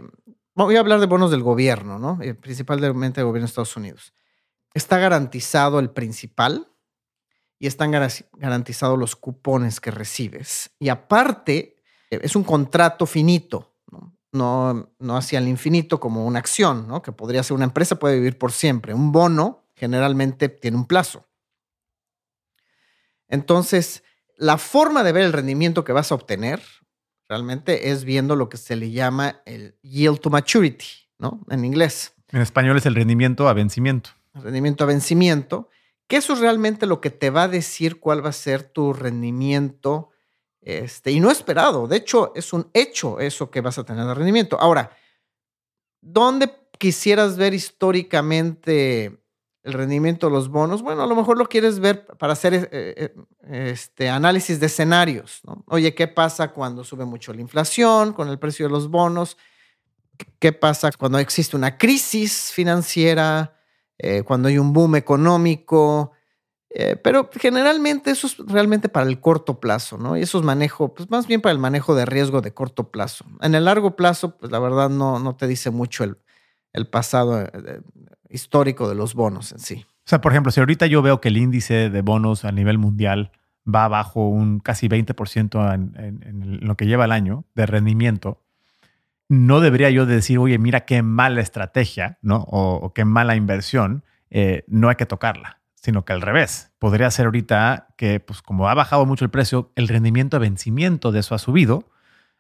Voy 0.56 0.76
a 0.76 0.82
hablar 0.82 1.00
de 1.00 1.06
bonos 1.06 1.32
del 1.32 1.42
gobierno, 1.42 2.00
¿no? 2.00 2.20
Eh, 2.22 2.34
principalmente 2.34 3.22
del 3.22 3.28
gobierno 3.28 3.46
de 3.46 3.50
Estados 3.50 3.78
Unidos. 3.78 4.14
Está 4.74 5.00
garantizado 5.00 5.80
el 5.80 5.90
principal 5.90 6.68
y 7.60 7.68
están 7.68 7.92
garantizados 7.92 8.98
los 8.98 9.16
cupones 9.16 9.82
que 9.82 9.92
recibes. 9.92 10.72
Y 10.80 10.90
aparte, 10.90 11.76
eh, 12.10 12.20
es 12.22 12.36
un 12.36 12.44
contrato 12.44 13.06
finito, 13.06 13.76
¿no? 13.92 14.16
No, 14.32 15.18
hacia 15.18 15.40
el 15.40 15.48
infinito 15.48 16.00
como 16.00 16.26
una 16.26 16.40
acción, 16.40 16.88
¿no? 16.88 17.02
Que 17.02 17.12
podría 17.12 17.44
ser 17.44 17.56
una 17.56 17.66
empresa, 17.66 17.98
puede 17.98 18.16
vivir 18.16 18.38
por 18.38 18.52
siempre. 18.52 18.94
Un 18.94 19.12
bono 19.12 19.66
generalmente 19.76 20.50
tiene 20.50 20.78
un 20.78 20.86
plazo. 20.86 21.26
Entonces, 23.28 24.04
la 24.38 24.58
forma 24.58 25.04
de 25.04 25.12
ver 25.12 25.24
el 25.24 25.34
rendimiento 25.34 25.84
que 25.84 25.92
vas 25.92 26.12
a 26.12 26.16
obtener 26.16 26.62
realmente 27.28 27.92
es 27.92 28.06
viendo 28.06 28.36
lo 28.36 28.50
que 28.50 28.58
se 28.58 28.76
le 28.76 28.92
llama 28.92 29.42
el 29.46 29.78
yield 29.82 30.20
to 30.20 30.30
maturity, 30.30 30.86
¿no? 31.18 31.42
En 31.50 31.66
inglés. 31.66 32.14
En 32.30 32.42
español 32.42 32.78
es 32.78 32.86
el 32.86 32.96
rendimiento 32.96 33.50
a 33.50 33.54
vencimiento. 33.54 34.12
Rendimiento 34.34 34.84
a 34.84 34.88
vencimiento, 34.88 35.70
que 36.08 36.18
eso 36.18 36.34
es 36.34 36.40
realmente 36.40 36.86
lo 36.86 37.02
que 37.02 37.10
te 37.10 37.30
va 37.30 37.44
a 37.44 37.48
decir 37.48 38.00
cuál 38.00 38.24
va 38.24 38.30
a 38.30 38.34
ser 38.34 38.64
tu 38.64 38.94
rendimiento, 38.94 40.10
este, 40.62 41.12
y 41.12 41.20
no 41.20 41.32
esperado. 41.32 41.88
De 41.88 41.98
hecho, 41.98 42.32
es 42.36 42.54
un 42.54 42.70
hecho 42.74 43.20
eso 43.20 43.50
que 43.50 43.62
vas 43.62 43.78
a 43.78 43.84
tener 43.84 44.06
de 44.06 44.14
rendimiento. 44.14 44.60
Ahora, 44.60 44.92
¿dónde 46.02 46.52
quisieras 46.78 47.38
ver 47.38 47.54
históricamente 47.54 49.20
el 49.64 49.74
rendimiento 49.74 50.28
de 50.28 50.34
los 50.34 50.50
bonos, 50.50 50.82
bueno, 50.82 51.04
a 51.04 51.08
lo 51.08 51.16
mejor 51.16 51.38
lo 51.38 51.48
quieres 51.48 51.80
ver 51.80 52.06
para 52.06 52.34
hacer 52.34 52.54
eh, 52.54 52.70
eh, 52.72 53.72
este 53.72 54.10
análisis 54.10 54.60
de 54.60 54.68
escenarios. 54.68 55.42
Oye, 55.68 55.94
¿qué 55.94 56.08
pasa 56.08 56.50
cuando 56.50 56.84
sube 56.84 57.06
mucho 57.06 57.34
la 57.34 57.42
inflación 57.42 58.14
con 58.14 58.30
el 58.30 58.40
precio 58.40 58.68
de 58.68 58.72
los 58.72 58.90
bonos? 58.90 59.38
¿Qué 60.40 60.54
pasa 60.54 60.92
cuando 60.98 61.20
existe 61.20 61.56
una 61.56 61.78
crisis 61.78 62.52
financiera? 62.52 63.59
Eh, 64.00 64.24
cuando 64.24 64.48
hay 64.48 64.58
un 64.58 64.74
boom 64.74 64.96
económico. 64.96 66.14
pero 67.04 67.30
generalmente 67.34 68.12
eso 68.12 68.28
es 68.28 68.38
realmente 68.38 68.90
para 68.90 69.08
el 69.08 69.20
corto 69.20 69.60
plazo, 69.60 69.98
¿no? 69.98 70.18
Y 70.18 70.22
eso 70.22 70.38
es 70.40 70.44
manejo, 70.44 70.94
pues 70.94 71.10
más 71.10 71.28
bien 71.28 71.42
para 71.42 71.52
el 71.52 71.60
manejo 71.60 71.96
de 71.96 72.06
riesgo 72.06 72.42
de 72.42 72.54
corto 72.54 72.90
plazo. 72.92 73.26
En 73.42 73.56
el 73.56 73.66
largo 73.66 73.96
plazo, 73.96 74.38
pues 74.38 74.52
la 74.52 74.60
verdad 74.60 74.90
no, 74.90 75.20
no 75.20 75.36
te 75.36 75.48
dice 75.48 75.72
mucho 75.72 76.04
el, 76.04 76.18
el 76.74 76.88
pasado 76.88 77.48
histórico 78.30 78.88
de 78.88 78.96
los 78.96 79.16
bonos 79.16 79.52
en 79.52 79.60
sí. 79.60 79.86
O 80.06 80.10
sea, 80.10 80.22
por 80.22 80.32
ejemplo, 80.32 80.52
si 80.52 80.60
ahorita 80.60 80.88
yo 80.88 81.02
veo 81.02 81.22
que 81.22 81.30
el 81.30 81.38
índice 81.38 81.90
de 81.90 82.02
bonos 82.02 82.46
a 82.46 82.52
nivel 82.52 82.78
mundial 82.78 83.32
va 83.68 83.88
bajo 83.88 84.28
un 84.28 84.60
casi 84.60 84.88
20% 84.88 85.74
en, 85.74 86.60
lo 86.66 86.76
que 86.76 86.88
lleva 86.88 87.06
el 87.06 87.12
año 87.12 87.46
de 87.54 87.66
rendimiento, 87.66 88.42
no 89.30 89.60
debería 89.62 89.92
yo 89.92 90.08
decir, 90.08 90.40
oye, 90.40 90.58
mira 90.58 90.82
qué 90.82 91.04
mala 91.04 91.40
estrategia, 91.42 92.18
¿no? 92.24 92.46
O, 92.50 92.94
qué 92.94 93.06
mala 93.06 93.36
inversión, 93.36 94.04
eh, 94.32 94.66
no 94.68 94.90
hay 94.90 94.96
que 94.96 95.06
tocarla, 95.06 95.62
sino 95.76 96.04
que 96.04 96.14
al 96.14 96.22
revés. 96.22 96.72
Podría 96.80 97.10
ser 97.12 97.28
ahorita 97.28 97.90
que, 97.96 98.20
pues 98.20 98.42
como 98.42 98.68
ha 98.68 98.74
bajado 98.74 99.06
mucho 99.06 99.24
el 99.24 99.32
precio, 99.32 99.72
el 99.76 99.88
rendimiento 99.88 100.38
de 100.38 100.50
vencimiento 100.50 101.12
de 101.12 101.20
eso 101.20 101.36
ha 101.36 101.38
subido, 101.38 101.92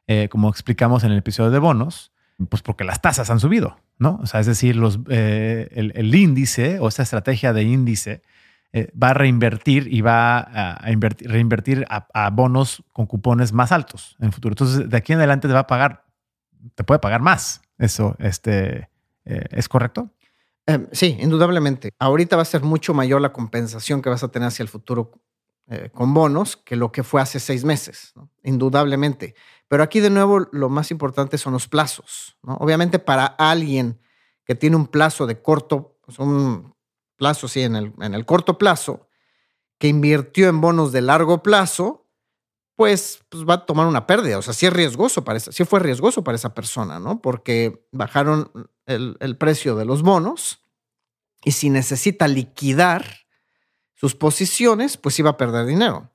eh, 0.08 0.30
como 0.30 0.50
explicamos 0.50 1.04
en 1.04 1.12
el 1.12 1.20
episodio 1.20 1.52
de 1.52 1.60
bonos, 1.60 2.12
pues 2.50 2.64
porque 2.64 2.84
las 2.84 3.02
tasas 3.02 3.30
han 3.30 3.40
subido, 3.40 3.78
¿no? 4.00 4.20
O 4.24 4.26
sea, 4.26 4.40
es 4.40 4.48
decir, 4.48 4.76
los, 4.76 5.00
eh, 5.10 5.70
el, 5.74 6.16
índice 6.16 6.80
o 6.80 6.88
esta 6.88 7.04
estrategia 7.04 7.54
de 7.54 7.64
índice 7.64 8.24
va 9.02 9.10
a 9.10 9.14
reinvertir 9.14 9.92
y 9.92 10.02
va 10.02 10.40
a, 10.40 10.92
invertir, 10.92 11.30
reinvertir 11.30 11.86
a, 11.90 12.30
bonos 12.30 12.84
con 12.94 13.08
cupones 13.08 13.52
más 13.52 13.72
altos 13.72 14.16
en 14.20 14.28
el 14.28 14.32
futuro. 14.32 14.54
Entonces, 14.54 14.90
de 14.90 14.98
aquí 14.98 15.12
en 15.12 15.20
adelante 15.20 15.48
te 15.48 15.54
va 15.54 15.62
a 15.62 15.68
pagar, 15.68 16.09
te 16.76 16.84
puede 16.84 17.00
pagar 17.00 17.22
más. 17.22 17.62
Eso, 17.78 18.16
este, 18.20 18.90
eh, 19.26 19.46
¿es 19.52 19.70
correcto? 19.70 20.12
Em, 20.66 20.88
sí, 20.92 21.18
indudablemente. 21.20 21.94
Ahorita 22.00 22.36
va 22.36 22.44
a 22.44 22.46
ser 22.46 22.62
mucho 22.64 22.94
mayor 22.94 23.22
la 23.22 23.34
compensación 23.34 24.02
que 24.02 24.10
vas 24.10 24.24
a 24.24 24.28
tener 24.30 24.48
hacia 24.48 24.64
el 24.64 24.70
futuro 24.70 25.12
con 25.94 26.16
bonos 26.16 26.58
que 26.58 26.76
lo 26.76 26.92
que 26.92 27.04
fue 27.04 27.22
hace 27.22 27.40
seis 27.40 27.64
meses, 27.64 28.14
indudablemente. 28.44 29.36
Pero 29.68 29.84
aquí 29.84 30.00
de 30.00 30.10
nuevo 30.10 30.48
lo 30.52 30.68
más 30.68 30.90
importante 30.90 31.38
son 31.38 31.54
los 31.54 31.68
plazos. 31.68 32.38
Obviamente 32.42 32.98
para 32.98 33.26
alguien 33.26 34.00
que 34.46 34.56
tiene 34.56 34.76
un 34.76 34.88
plazo 34.88 35.28
de 35.28 35.42
corto, 35.44 36.00
pues, 36.04 36.18
un 36.18 36.74
plazo, 37.18 37.48
sí, 37.48 37.62
en 37.62 37.76
el, 37.76 37.94
en 38.02 38.16
el 38.16 38.26
corto 38.26 38.58
plazo, 38.58 39.08
que 39.78 39.88
invirtió 39.88 40.50
en 40.50 40.60
bonos 40.60 40.92
de 40.92 41.02
largo 41.02 41.44
plazo, 41.44 42.09
pues, 42.80 43.20
pues, 43.28 43.44
va 43.44 43.56
a 43.56 43.66
tomar 43.66 43.88
una 43.88 44.08
pérdida. 44.08 44.38
O 44.38 44.42
sea, 44.42 44.54
sí 44.54 44.66
es 44.66 44.72
riesgoso 44.72 45.26
para 45.26 45.36
esa, 45.36 45.52
fue 45.66 45.82
riesgoso 45.82 46.24
para 46.24 46.38
esa 46.38 46.54
persona, 46.54 46.98
¿no? 46.98 47.22
Porque 47.22 47.86
bajaron 47.92 48.50
el, 48.86 49.18
el 49.20 49.36
precio 49.36 49.76
de 49.76 49.84
los 49.84 50.02
bonos 50.02 50.62
y 51.44 51.52
si 51.52 51.70
necesita 51.70 52.30
liquidar 52.30 53.04
sus 53.96 54.16
posiciones, 54.16 54.96
pues 54.96 55.20
iba 55.20 55.32
a 55.32 55.36
perder 55.36 55.66
dinero. 55.66 56.10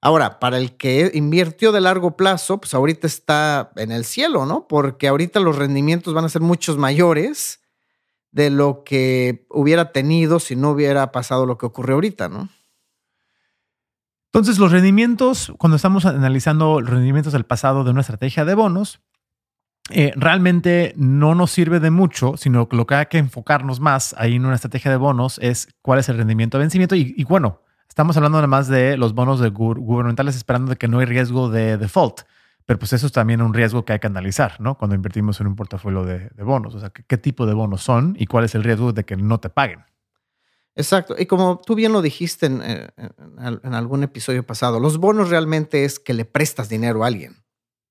Ahora, 0.00 0.40
para 0.40 0.58
el 0.58 0.76
que 0.76 1.12
invirtió 1.14 1.70
de 1.70 1.82
largo 1.82 2.16
plazo, 2.16 2.58
pues 2.58 2.74
ahorita 2.74 3.06
está 3.06 3.70
en 3.76 3.92
el 3.92 4.04
cielo, 4.04 4.44
¿no? 4.44 4.66
Porque 4.66 5.06
ahorita 5.06 5.38
los 5.38 5.54
rendimientos 5.54 6.14
van 6.14 6.24
a 6.24 6.28
ser 6.28 6.42
muchos 6.42 6.78
mayores 6.78 7.60
de 8.32 8.50
lo 8.50 8.82
que 8.82 9.46
hubiera 9.50 9.92
tenido 9.92 10.40
si 10.40 10.56
no 10.56 10.70
hubiera 10.70 11.12
pasado 11.12 11.46
lo 11.46 11.58
que 11.58 11.66
ocurrió 11.66 11.94
ahorita, 11.94 12.28
¿no? 12.28 12.48
Entonces, 14.38 14.60
los 14.60 14.70
rendimientos, 14.70 15.52
cuando 15.58 15.74
estamos 15.74 16.06
analizando 16.06 16.80
los 16.80 16.88
rendimientos 16.88 17.32
del 17.32 17.42
pasado 17.42 17.82
de 17.82 17.90
una 17.90 18.02
estrategia 18.02 18.44
de 18.44 18.54
bonos, 18.54 19.00
eh, 19.90 20.12
realmente 20.14 20.94
no 20.96 21.34
nos 21.34 21.50
sirve 21.50 21.80
de 21.80 21.90
mucho, 21.90 22.36
sino 22.36 22.68
que 22.68 22.76
lo 22.76 22.86
que 22.86 22.94
hay 22.94 23.06
que 23.06 23.18
enfocarnos 23.18 23.80
más 23.80 24.14
ahí 24.16 24.36
en 24.36 24.46
una 24.46 24.54
estrategia 24.54 24.92
de 24.92 24.96
bonos 24.96 25.40
es 25.42 25.74
cuál 25.82 25.98
es 25.98 26.08
el 26.08 26.18
rendimiento 26.18 26.56
de 26.56 26.62
vencimiento. 26.62 26.94
Y, 26.94 27.24
bueno, 27.24 27.62
estamos 27.88 28.16
hablando 28.16 28.38
además 28.38 28.68
de 28.68 28.96
los 28.96 29.12
bonos 29.12 29.40
de 29.40 29.48
gubernamentales 29.48 30.36
esperando 30.36 30.70
de 30.70 30.76
que 30.76 30.86
no 30.86 31.00
hay 31.00 31.06
riesgo 31.06 31.50
de 31.50 31.76
default. 31.76 32.20
Pero 32.64 32.78
pues 32.78 32.92
eso 32.92 33.08
es 33.08 33.12
también 33.12 33.42
un 33.42 33.52
riesgo 33.52 33.84
que 33.84 33.94
hay 33.94 33.98
que 33.98 34.06
analizar, 34.06 34.60
¿no? 34.60 34.76
Cuando 34.76 34.94
invertimos 34.94 35.40
en 35.40 35.48
un 35.48 35.56
portafolio 35.56 36.04
de, 36.04 36.30
bonos. 36.44 36.76
O 36.76 36.78
sea, 36.78 36.90
¿qué, 36.90 37.18
tipo 37.18 37.44
de 37.44 37.54
bonos 37.54 37.82
son 37.82 38.14
y 38.16 38.26
cuál 38.26 38.44
es 38.44 38.54
el 38.54 38.62
riesgo 38.62 38.92
de 38.92 39.02
que 39.02 39.16
no 39.16 39.40
te 39.40 39.50
paguen. 39.50 39.80
Exacto. 40.78 41.16
Y 41.18 41.26
como 41.26 41.60
tú 41.60 41.74
bien 41.74 41.90
lo 41.92 42.00
dijiste 42.00 42.46
en, 42.46 42.62
en, 42.62 43.74
algún 43.74 44.04
episodio 44.04 44.46
pasado, 44.46 44.78
los 44.78 44.98
bonos 44.98 45.28
realmente 45.28 45.84
es 45.84 45.98
que 45.98 46.14
le 46.14 46.24
prestas 46.24 46.68
dinero 46.68 47.02
a 47.02 47.08
alguien. 47.08 47.44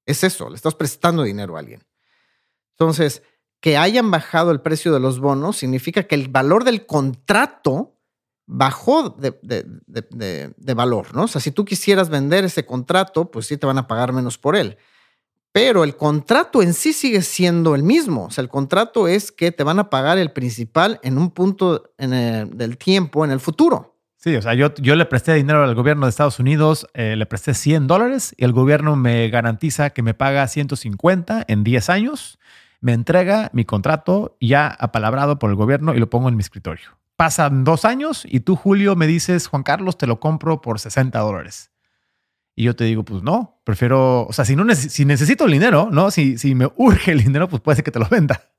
Es 0.06 0.24
eso, 0.24 0.50
le 0.50 0.56
estás 0.56 0.74
prestando 0.74 1.24
dinero 1.24 1.58
a 1.58 1.60
alguien. 1.60 1.84
Entonces, 2.72 3.24
que 3.60 3.76
hayan 3.76 4.10
bajado 4.10 4.52
el 4.52 4.62
precio 4.62 4.94
de 4.94 5.02
los 5.02 5.20
bonos 5.20 5.58
significa 5.58 6.04
que 6.04 6.16
el 6.16 6.30
valor 6.30 6.64
del 6.64 6.86
contrato 6.86 8.00
bajó 8.46 9.10
de, 9.10 10.74
valor, 10.74 11.14
¿no? 11.14 11.24
O 11.24 11.28
sea, 11.28 11.42
si 11.42 11.52
tú 11.52 11.66
quisieras 11.66 12.08
vender 12.08 12.46
ese 12.46 12.66
contrato, 12.66 13.30
pues 13.30 13.48
sí 13.48 13.58
te 13.58 13.68
van 13.68 13.80
a 13.80 13.88
pagar 13.88 14.14
menos 14.14 14.38
por 14.38 14.56
él. 14.56 14.78
Pero 15.58 15.84
el 15.84 15.96
contrato 15.96 16.62
en 16.62 16.76
sí 16.76 16.94
sigue 16.94 17.24
siendo 17.24 17.74
el 17.74 17.82
mismo. 17.82 18.26
O 18.26 18.30
sea, 18.30 18.44
el 18.44 18.48
contrato 18.48 19.08
es 19.08 19.32
que 19.32 19.52
te 19.52 19.64
van 19.64 19.80
a 19.80 19.90
pagar 19.90 20.20
el 20.20 20.32
principal 20.32 21.00
en 21.02 21.18
un 21.18 21.32
punto 21.32 21.92
del 21.98 22.78
tiempo 22.78 23.26
en 23.26 23.32
el 23.32 23.40
futuro. 23.40 23.96
Sí, 24.18 24.36
o 24.36 24.42
sea, 24.44 24.54
yo, 24.54 24.72
yo 24.76 24.96
le 24.96 25.06
presté 25.06 25.34
dinero 25.34 25.64
al 25.64 25.74
gobierno 25.74 26.06
de 26.06 26.12
Estados 26.12 26.38
Unidos, 26.38 26.86
eh, 26.94 27.16
le 27.16 27.26
presté 27.26 27.56
100 27.56 27.88
dólares 27.88 28.36
y 28.38 28.46
el 28.46 28.54
gobierno 28.54 28.96
me 28.96 29.30
garantiza 29.30 29.90
que 29.90 30.04
me 30.04 30.14
paga 30.14 30.48
150 30.48 31.46
en 31.48 31.64
10 31.64 31.90
años, 31.90 32.38
me 32.80 32.94
entrega 32.94 33.50
mi 33.52 33.66
contrato 33.66 34.38
ya 34.40 34.68
apalabrado 34.68 35.40
por 35.40 35.50
el 35.50 35.56
gobierno 35.56 35.96
y 35.96 36.00
lo 36.00 36.08
pongo 36.08 36.30
en 36.30 36.36
mi 36.36 36.42
escritorio 36.42 36.98
pasan 37.16 37.64
dos 37.64 37.84
años 37.84 38.24
y 38.30 38.42
tú, 38.42 38.56
Julio, 38.56 38.96
me 38.96 39.08
dices, 39.08 39.48
Juan 39.48 39.64
Carlos, 39.64 39.98
te 39.98 40.06
lo 40.06 40.20
compro 40.20 40.62
por 40.62 40.80
60 40.80 41.18
dólares. 41.20 41.72
Y 42.60 42.64
yo 42.64 42.76
te 42.76 42.86
digo, 42.86 43.04
pues 43.06 43.22
no, 43.22 43.62
prefiero, 43.64 44.26
o 44.26 44.34
sea, 44.34 44.44
si, 44.44 44.56
no 44.56 44.66
si 44.74 45.06
necesito 45.06 45.46
el 45.46 45.52
dinero, 45.52 45.90
¿no? 45.92 46.10
Si, 46.10 46.40
si 46.40 46.56
me 46.56 46.68
urge 46.76 47.12
el 47.12 47.24
dinero, 47.24 47.48
pues 47.48 47.62
puede 47.62 47.76
ser 47.76 47.86
que 47.86 47.92
te 47.92 48.00
lo 48.00 48.10
venda. 48.10 48.50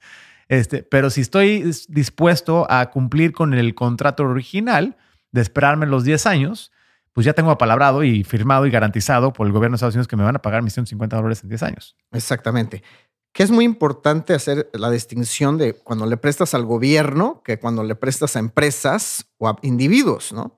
Este, 0.46 0.84
pero 0.84 1.10
si 1.10 1.20
estoy 1.20 1.68
dispuesto 1.88 2.64
a 2.70 2.90
cumplir 2.90 3.32
con 3.32 3.54
el 3.54 3.74
contrato 3.74 4.22
original 4.22 4.96
de 5.32 5.40
esperarme 5.40 5.84
los 5.86 6.04
10 6.04 6.26
años, 6.26 6.70
pues 7.12 7.24
ya 7.24 7.32
tengo 7.32 7.50
apalabrado 7.50 8.04
y 8.04 8.22
firmado 8.22 8.66
y 8.66 8.70
garantizado 8.70 9.32
por 9.32 9.48
el 9.48 9.52
gobierno 9.52 9.74
de 9.74 9.78
Estados 9.78 9.96
Unidos 9.96 10.06
que 10.06 10.16
me 10.16 10.22
van 10.22 10.36
a 10.36 10.42
pagar 10.42 10.62
mis 10.62 10.74
150 10.74 11.16
dólares 11.16 11.42
en 11.42 11.48
10 11.48 11.62
años. 11.64 11.96
Exactamente 12.12 12.84
que 13.32 13.42
es 13.42 13.50
muy 13.50 13.64
importante 13.64 14.34
hacer 14.34 14.68
la 14.72 14.90
distinción 14.90 15.58
de 15.58 15.74
cuando 15.74 16.06
le 16.06 16.16
prestas 16.16 16.54
al 16.54 16.64
gobierno 16.64 17.42
que 17.44 17.60
cuando 17.60 17.84
le 17.84 17.94
prestas 17.94 18.34
a 18.34 18.40
empresas 18.40 19.26
o 19.38 19.48
a 19.48 19.58
individuos, 19.62 20.32
¿no? 20.32 20.56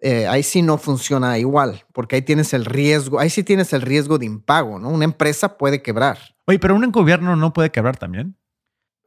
Eh, 0.00 0.26
ahí 0.28 0.42
sí 0.42 0.62
no 0.62 0.78
funciona 0.78 1.38
igual, 1.38 1.84
porque 1.92 2.16
ahí 2.16 2.22
tienes 2.22 2.54
el 2.54 2.64
riesgo, 2.64 3.18
ahí 3.18 3.30
sí 3.30 3.42
tienes 3.42 3.72
el 3.72 3.82
riesgo 3.82 4.18
de 4.18 4.26
impago, 4.26 4.78
¿no? 4.78 4.90
Una 4.90 5.04
empresa 5.04 5.58
puede 5.58 5.82
quebrar. 5.82 6.18
Oye, 6.46 6.58
pero 6.58 6.76
un 6.76 6.92
gobierno 6.92 7.34
no 7.34 7.52
puede 7.52 7.70
quebrar 7.70 7.96
también. 7.96 8.36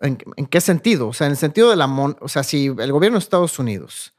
¿En, 0.01 0.17
qué 0.47 0.61
sentido? 0.61 1.09
O 1.09 1.13
sea, 1.13 1.27
en 1.27 1.31
el 1.31 1.37
sentido 1.37 1.69
de 1.69 1.75
la, 1.75 1.85
o 1.85 2.27
sea, 2.27 2.43
si 2.43 2.65
el 2.65 2.91
gobierno 2.91 3.17
de 3.17 3.23
Estados 3.23 3.59
Unidos 3.59 4.15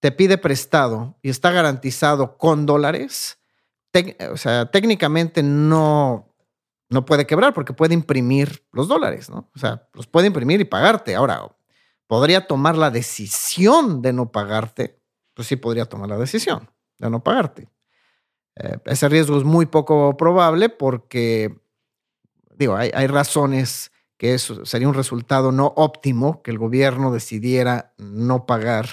te 0.00 0.12
pide 0.12 0.38
prestado 0.38 1.18
y 1.22 1.30
está 1.30 1.50
garantizado 1.50 2.36
con 2.36 2.66
dólares, 2.66 3.38
o 4.30 4.36
sea, 4.36 4.70
técnicamente 4.70 5.42
no, 5.42 6.34
no 6.90 7.04
puede 7.04 7.26
quebrar 7.26 7.54
porque 7.54 7.72
puede 7.72 7.94
imprimir 7.94 8.64
los 8.72 8.86
dólares, 8.86 9.30
¿no? 9.30 9.50
O 9.54 9.58
sea, 9.58 9.88
los 9.94 10.06
puede 10.06 10.26
imprimir 10.26 10.60
y 10.60 10.64
pagarte. 10.64 11.14
Ahora, 11.14 11.42
podría 12.06 12.46
tomar 12.46 12.76
la 12.76 12.90
decisión 12.90 14.02
de 14.02 14.12
no 14.12 14.30
pagarte, 14.30 14.97
pues 15.38 15.46
sí 15.46 15.54
podría 15.54 15.84
tomar 15.84 16.08
la 16.08 16.16
decisión 16.16 16.68
de 16.98 17.08
no 17.08 17.22
pagarte. 17.22 17.68
Eh, 18.56 18.76
ese 18.86 19.08
riesgo 19.08 19.38
es 19.38 19.44
muy 19.44 19.66
poco 19.66 20.16
probable 20.16 20.68
porque, 20.68 21.60
digo, 22.56 22.74
hay, 22.74 23.06
razones 23.06 23.92
que 24.16 24.34
eso 24.34 24.66
sería 24.66 24.88
un 24.88 24.94
resultado 24.94 25.52
no 25.52 25.72
óptimo 25.76 26.42
que 26.42 26.50
el 26.50 26.58
gobierno 26.58 27.12
decidiera 27.12 27.94
no 27.98 28.46
pagar. 28.46 28.88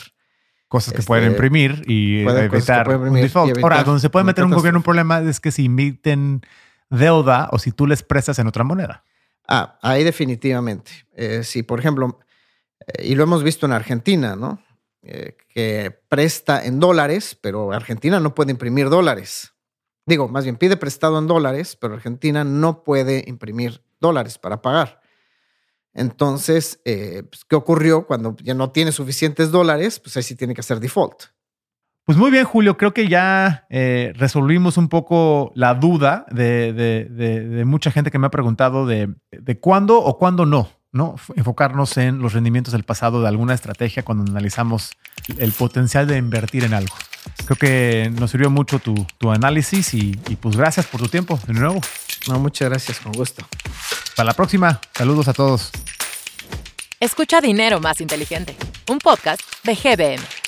Cosas 0.67 0.93
que 0.93 1.01
pueden 1.01 1.23
este, 1.23 1.33
imprimir 1.33 1.83
y 1.87 2.19
evitar 2.19 2.87
Ahora, 2.91 3.83
donde 3.83 4.01
se 4.01 4.11
puede 4.11 4.25
meter 4.25 4.43
un 4.43 4.51
gobierno 4.51 4.77
un 4.77 4.83
problema 4.83 5.21
es 5.21 5.39
que 5.39 5.49
si 5.49 5.65
emiten 5.65 6.41
deuda 6.91 7.49
o 7.53 7.57
si 7.57 7.71
tú 7.71 7.87
les 7.87 8.03
prestas 8.03 8.37
en 8.37 8.45
otra 8.45 8.63
moneda. 8.63 9.03
Ah, 9.47 9.79
ahí 9.81 10.03
definitivamente. 10.03 10.91
Eh, 11.15 11.41
si, 11.43 11.63
por 11.63 11.79
ejemplo, 11.79 12.19
eh, 12.85 13.07
y 13.07 13.15
lo 13.15 13.23
hemos 13.23 13.41
visto 13.41 13.65
en 13.65 13.71
Argentina, 13.71 14.35
¿no? 14.35 14.59
Eh, 15.07 15.37
que 15.49 15.91
presta 16.09 16.65
en 16.65 16.79
dólares, 16.79 17.37
pero 17.39 17.71
Argentina 17.71 18.19
no 18.19 18.33
puede 18.33 18.51
imprimir 18.51 18.89
dólares. 18.89 19.53
Digo, 20.05 20.27
más 20.27 20.43
bien 20.43 20.57
pide 20.57 20.77
prestado 20.77 21.19
en 21.19 21.27
dólares, 21.27 21.77
pero 21.79 21.93
Argentina 21.93 22.43
no 22.43 22.83
puede 22.83 23.23
imprimir 23.27 23.83
dólares 23.99 24.37
para 24.37 24.61
pagar. 24.61 25.01
Entonces, 25.93 26.81
pues, 26.83 27.45
¿qué 27.47 27.55
ocurrió 27.55 28.05
cuando 28.05 28.35
ya 28.43 28.53
no 28.53 28.71
tiene 28.71 28.91
suficientes 28.91 29.51
dólares? 29.51 29.99
Pues 29.99 30.17
ahí 30.17 30.23
sí 30.23 30.35
tiene 30.35 30.53
que 30.53 30.61
hacer 30.61 30.79
default. 30.79 31.35
Pues 32.05 32.19
muy 32.19 32.29
bien, 32.29 32.45
Julio. 32.45 32.77
Creo 32.77 32.93
que 32.93 33.07
ya 33.07 33.65
eh, 33.71 34.13
resolvimos 34.15 34.77
un 34.77 34.89
poco 34.89 35.51
la 35.55 35.73
duda 35.73 36.27
de, 36.29 37.63
mucha 37.65 37.89
gente 37.89 38.11
que 38.11 38.19
me 38.19 38.27
ha 38.27 38.31
preguntado 38.31 38.85
de, 38.85 39.15
cuándo 39.59 39.97
o 39.97 40.19
cuándo 40.19 40.45
no, 40.45 40.69
¿no? 40.95 41.15
Enfocarnos 41.35 41.97
en 41.97 42.19
los 42.19 42.31
rendimientos 42.31 42.71
del 42.71 42.83
pasado 42.83 43.21
de 43.21 43.27
alguna 43.27 43.53
estrategia 43.53 44.03
cuando 44.03 44.23
analizamos 44.31 44.91
el 45.37 45.51
potencial 45.51 46.07
de 46.07 46.17
invertir 46.17 46.63
en 46.63 46.73
algo. 46.73 46.95
Creo 47.43 47.57
que 47.57 48.11
nos 48.17 48.31
sirvió 48.31 48.49
mucho 48.49 48.79
tu, 48.79 49.05
análisis 49.29 49.93
y, 49.93 50.17
y, 50.29 50.37
pues 50.37 50.55
gracias 50.55 50.85
por 50.85 51.01
tu 51.01 51.09
tiempo 51.09 51.37
de 51.47 51.53
nuevo. 51.53 51.81
No, 52.29 52.39
muchas 52.39 52.69
gracias, 52.69 52.99
con 53.01 53.11
gusto. 53.11 53.45
Para 54.15 54.27
la 54.27 54.33
próxima, 54.33 54.79
saludos 54.93 55.27
a 55.27 55.33
todos. 55.33 55.71
Escucha 57.01 57.41
Dinero 57.41 57.81
Más 57.81 57.99
Inteligente, 57.99 58.55
un 58.87 58.99
podcast 58.99 59.41
de 59.65 59.75
GBM. 59.75 60.44